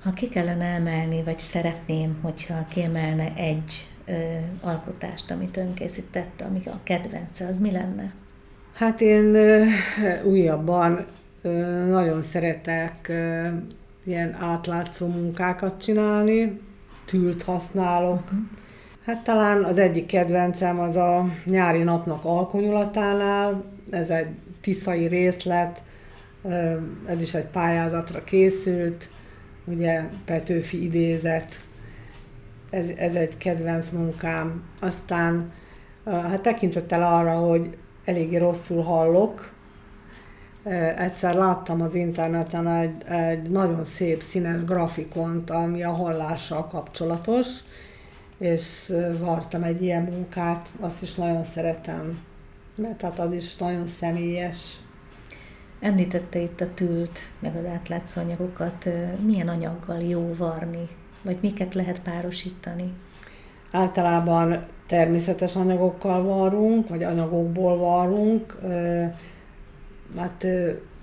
Ha 0.03 0.13
ki 0.13 0.29
kellene 0.29 0.65
emelni, 0.65 1.23
vagy 1.23 1.39
szeretném, 1.39 2.17
hogyha 2.21 2.65
kiemelne 2.69 3.33
egy 3.35 3.87
ö, 4.05 4.13
alkotást, 4.61 5.31
amit 5.31 5.57
ön 5.57 5.73
készítette, 5.73 6.45
ami 6.45 6.61
a 6.65 6.79
kedvence, 6.83 7.47
az 7.47 7.59
mi 7.59 7.71
lenne? 7.71 8.13
Hát 8.79 9.01
én 9.01 9.37
újabban 10.23 11.05
nagyon 11.89 12.21
szeretek 12.21 13.11
ilyen 14.03 14.35
átlátszó 14.39 15.07
munkákat 15.07 15.81
csinálni, 15.81 16.59
tült 17.05 17.43
használok. 17.43 18.23
Uh-huh. 18.23 18.39
Hát 19.05 19.23
talán 19.23 19.63
az 19.63 19.77
egyik 19.77 20.05
kedvencem 20.05 20.79
az 20.79 20.95
a 20.95 21.25
nyári 21.45 21.83
napnak 21.83 22.25
alkonyulatánál, 22.25 23.63
ez 23.89 24.09
egy 24.09 24.27
tiszai 24.61 25.05
részlet, 25.07 25.83
ez 27.05 27.21
is 27.21 27.33
egy 27.33 27.47
pályázatra 27.47 28.23
készült, 28.23 29.09
ugye 29.65 30.03
Petőfi 30.25 30.83
idézet, 30.83 31.59
ez, 32.69 32.89
ez 32.97 33.15
egy 33.15 33.37
kedvenc 33.37 33.89
munkám. 33.89 34.63
Aztán 34.81 35.51
hát 36.05 36.41
tekintettel 36.41 37.03
arra, 37.03 37.31
hogy 37.31 37.77
eléggé 38.05 38.37
rosszul 38.37 38.83
hallok, 38.83 39.51
egyszer 40.95 41.35
láttam 41.35 41.81
az 41.81 41.95
interneten 41.95 42.67
egy, 42.67 43.03
egy 43.07 43.49
nagyon 43.49 43.85
szép 43.85 44.21
színes 44.21 44.63
grafikont, 44.63 45.49
ami 45.49 45.83
a 45.83 45.91
hallással 45.91 46.67
kapcsolatos, 46.67 47.47
és 48.37 48.93
vartam 49.19 49.63
egy 49.63 49.81
ilyen 49.81 50.03
munkát, 50.03 50.69
azt 50.79 51.01
is 51.01 51.15
nagyon 51.15 51.43
szeretem, 51.43 52.19
mert 52.75 52.97
tehát 52.97 53.19
az 53.19 53.33
is 53.33 53.55
nagyon 53.57 53.87
személyes. 53.87 54.77
Említette 55.79 56.39
itt 56.39 56.61
a 56.61 56.73
tült, 56.73 57.19
meg 57.39 57.55
az 57.55 57.65
átlátszó 57.65 58.21
anyagokat. 58.21 58.89
Milyen 59.25 59.47
anyaggal 59.47 59.99
jó 59.99 60.35
varni? 60.37 60.87
Vagy 61.21 61.37
miket 61.41 61.73
lehet 61.73 62.01
párosítani? 62.01 62.93
Általában 63.71 64.65
természetes 64.89 65.55
anyagokkal 65.55 66.23
varunk, 66.23 66.89
vagy 66.89 67.03
anyagokból 67.03 67.77
varunk. 67.77 68.57
Hát 70.17 70.45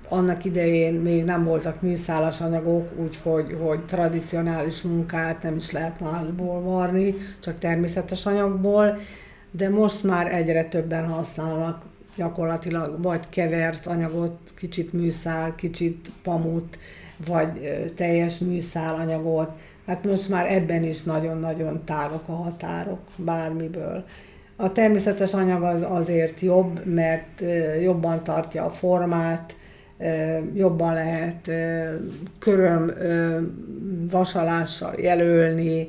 annak 0.09 0.45
idején 0.45 0.95
még 0.95 1.25
nem 1.25 1.45
voltak 1.45 1.83
műszálas 1.83 2.41
anyagok, 2.41 2.89
úgyhogy 3.03 3.57
hogy 3.63 3.85
tradicionális 3.85 4.83
munkát 4.83 5.43
nem 5.43 5.57
is 5.57 5.71
lehet 5.71 6.01
másból 6.01 6.61
varni, 6.61 7.15
csak 7.41 7.59
természetes 7.59 8.27
anyagból, 8.27 8.99
de 9.51 9.69
most 9.69 10.05
már 10.05 10.35
egyre 10.35 10.65
többen 10.65 11.07
használnak 11.07 11.83
gyakorlatilag 12.17 13.03
vagy 13.03 13.29
kevert 13.29 13.87
anyagot, 13.87 14.39
kicsit 14.57 14.93
műszál, 14.93 15.55
kicsit 15.55 16.11
pamut, 16.23 16.79
vagy 17.27 17.49
teljes 17.95 18.39
műszál 18.39 18.95
anyagot. 18.95 19.57
Hát 19.87 20.05
most 20.05 20.29
már 20.29 20.53
ebben 20.53 20.85
is 20.85 21.03
nagyon-nagyon 21.03 21.85
távok 21.85 22.29
a 22.29 22.33
határok 22.33 23.01
bármiből. 23.17 24.05
A 24.57 24.73
természetes 24.73 25.35
anyag 25.35 25.63
az 25.63 25.87
azért 25.89 26.41
jobb, 26.41 26.85
mert 26.85 27.45
jobban 27.83 28.23
tartja 28.23 28.65
a 28.65 28.71
formát, 28.71 29.57
jobban 30.55 30.95
lehet 30.95 31.51
köröm 32.39 32.93
vasalással 34.11 34.95
jelölni, 34.99 35.89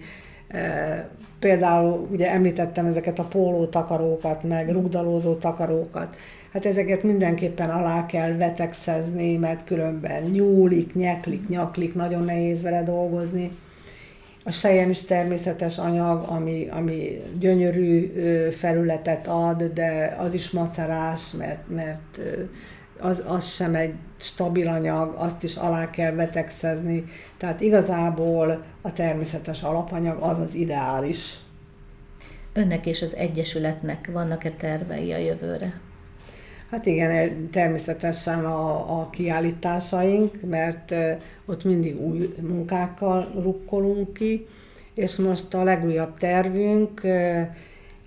például 1.40 2.08
ugye 2.12 2.32
említettem 2.32 2.86
ezeket 2.86 3.20
a 3.20 3.24
póló 3.24 3.66
takarókat, 3.66 4.44
meg 4.44 4.72
rugdalózó 4.72 5.36
takarókat, 5.36 6.16
hát 6.54 6.66
ezeket 6.66 7.04
mindenképpen 7.04 7.70
alá 7.70 8.06
kell 8.06 8.32
vetekszezni, 8.32 9.38
mert 9.38 9.64
különben 9.64 10.24
nyúlik, 10.24 10.96
nyeklik, 10.96 11.48
nyaklik, 11.48 11.96
nagyon 11.96 12.24
nehéz 12.24 12.62
vele 12.62 12.84
dolgozni. 12.84 13.52
A 14.48 14.52
sejem 14.52 14.90
is 14.90 15.02
természetes 15.02 15.78
anyag, 15.78 16.24
ami, 16.30 16.68
ami 16.72 17.22
gyönyörű 17.40 18.12
felületet 18.50 19.28
ad, 19.28 19.64
de 19.64 20.16
az 20.20 20.34
is 20.34 20.52
macerás, 20.52 21.32
mert, 21.32 21.70
mert 21.70 22.20
az, 23.00 23.22
az 23.26 23.54
sem 23.54 23.76
egy 23.76 23.94
stabil 24.20 24.68
anyag, 24.68 25.16
azt 25.18 25.44
is 25.44 25.56
alá 25.56 25.90
kell 25.90 26.12
betegszezni. 26.12 27.04
Tehát 27.38 27.62
igazából 27.62 28.64
a 28.82 28.94
természetes 28.94 29.64
alapanyag 29.64 30.22
az 30.22 30.40
az 30.40 30.56
ideális. 30.56 31.38
Önnek 32.54 32.86
és 32.86 33.02
az 33.02 33.16
Egyesületnek 33.16 34.10
vannak-e 34.12 34.52
tervei 34.52 35.14
a 35.14 35.18
jövőre? 35.18 35.82
Hát 36.70 36.86
igen, 36.86 37.50
természetesen 37.50 38.46
a, 38.46 39.00
a 39.00 39.10
kiállításaink, 39.10 40.42
mert 40.50 40.96
ott 41.46 41.64
mindig 41.64 42.02
új 42.02 42.34
munkákkal 42.42 43.32
rukkolunk 43.42 44.14
ki, 44.14 44.48
és 44.94 45.16
most 45.16 45.54
a 45.54 45.64
legújabb 45.64 46.18
tervünk 46.18 47.02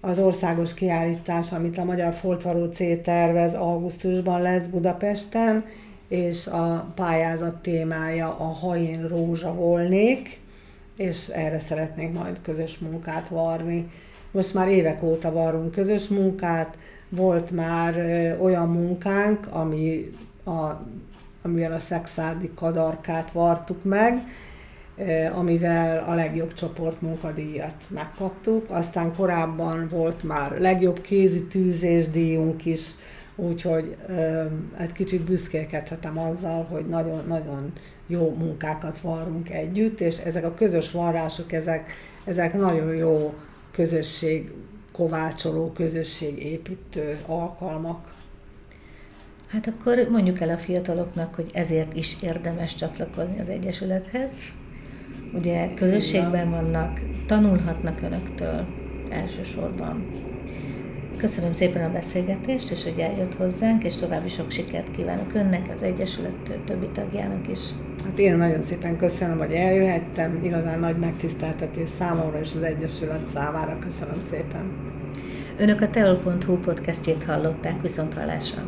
az 0.01 0.19
országos 0.19 0.75
kiállítás, 0.75 1.53
amit 1.53 1.79
a 1.79 1.85
Magyar 1.85 2.15
Foltvaró 2.15 2.65
C 2.65 3.03
tervez, 3.03 3.55
augusztusban 3.55 4.43
lesz 4.43 4.67
Budapesten, 4.67 5.65
és 6.09 6.47
a 6.47 6.93
pályázat 6.95 7.57
témája 7.57 8.29
a 8.39 8.45
Ha 8.45 8.77
én 8.77 9.09
rózsa 9.09 9.55
volnék, 9.55 10.41
és 10.97 11.29
erre 11.29 11.59
szeretnénk 11.59 12.15
majd 12.15 12.41
közös 12.43 12.79
munkát 12.79 13.29
varni. 13.29 13.91
Most 14.31 14.55
már 14.55 14.69
évek 14.69 15.03
óta 15.03 15.33
varunk 15.33 15.71
közös 15.71 16.09
munkát, 16.09 16.79
volt 17.11 17.51
már 17.51 17.97
olyan 18.41 18.69
munkánk, 18.69 19.47
ami 19.51 20.11
a, 20.45 20.71
amivel 21.43 21.73
a 21.73 21.79
szexádi 21.79 22.51
kadarkát 22.55 23.31
vartuk 23.31 23.85
meg, 23.85 24.23
amivel 25.35 26.05
a 26.09 26.15
legjobb 26.15 26.53
csoport 26.53 27.01
munkadíjat 27.01 27.75
megkaptuk. 27.89 28.71
Aztán 28.71 29.15
korábban 29.15 29.89
volt 29.89 30.23
már 30.23 30.59
legjobb 30.59 31.01
kézi 31.01 31.45
tűzés 31.45 32.09
díjunk 32.09 32.65
is, 32.65 32.91
úgyhogy 33.37 33.97
egy 34.79 34.93
kicsit 34.93 35.23
büszkélkedhetem 35.23 36.19
azzal, 36.19 36.67
hogy 36.71 36.87
nagyon-nagyon 36.87 37.73
jó 38.07 38.35
munkákat 38.39 39.01
varunk 39.01 39.51
együtt, 39.51 40.01
és 40.01 40.17
ezek 40.17 40.45
a 40.45 40.55
közös 40.55 40.91
varrások, 40.91 41.53
ezek, 41.53 41.93
ezek 42.25 42.53
nagyon 42.53 42.95
jó 42.95 43.35
közösség 43.73 44.53
kovácsoló, 45.01 45.73
közösségépítő 45.73 47.19
alkalmak. 47.27 48.15
Hát 49.47 49.67
akkor 49.67 50.09
mondjuk 50.11 50.41
el 50.41 50.49
a 50.49 50.57
fiataloknak, 50.57 51.35
hogy 51.35 51.51
ezért 51.53 51.97
is 51.97 52.17
érdemes 52.23 52.75
csatlakozni 52.75 53.41
az 53.41 53.49
Egyesülethez. 53.49 54.33
Ugye 55.35 55.75
közösségben 55.75 56.51
vannak, 56.51 57.01
tanulhatnak 57.27 58.03
önöktől 58.03 58.67
elsősorban. 59.11 60.07
Köszönöm 61.21 61.53
szépen 61.53 61.85
a 61.85 61.93
beszélgetést, 61.93 62.71
és 62.71 62.85
hogy 62.85 62.99
eljött 62.99 63.35
hozzánk, 63.35 63.85
és 63.85 63.97
további 63.97 64.29
sok 64.29 64.51
sikert 64.51 64.91
kívánok 64.91 65.35
önnek, 65.35 65.71
az 65.73 65.83
Egyesület 65.83 66.61
többi 66.65 66.89
tagjának 66.89 67.49
is. 67.49 67.59
Hát 68.05 68.19
én 68.19 68.37
nagyon 68.37 68.63
szépen 68.63 68.97
köszönöm, 68.97 69.39
hogy 69.39 69.53
eljöhettem, 69.53 70.41
igazán 70.43 70.79
nagy 70.79 70.99
megtiszteltetés 70.99 71.89
számomra 71.89 72.41
és 72.41 72.55
az 72.55 72.63
Egyesület 72.63 73.29
számára. 73.33 73.79
Köszönöm 73.79 74.21
szépen. 74.31 74.73
Önök 75.59 75.81
a 75.81 75.91
teol.hu 75.91 76.59
podcastjét 76.59 77.25
hallották, 77.25 77.83
viszont 77.83 78.15
hallásra. 78.15 78.63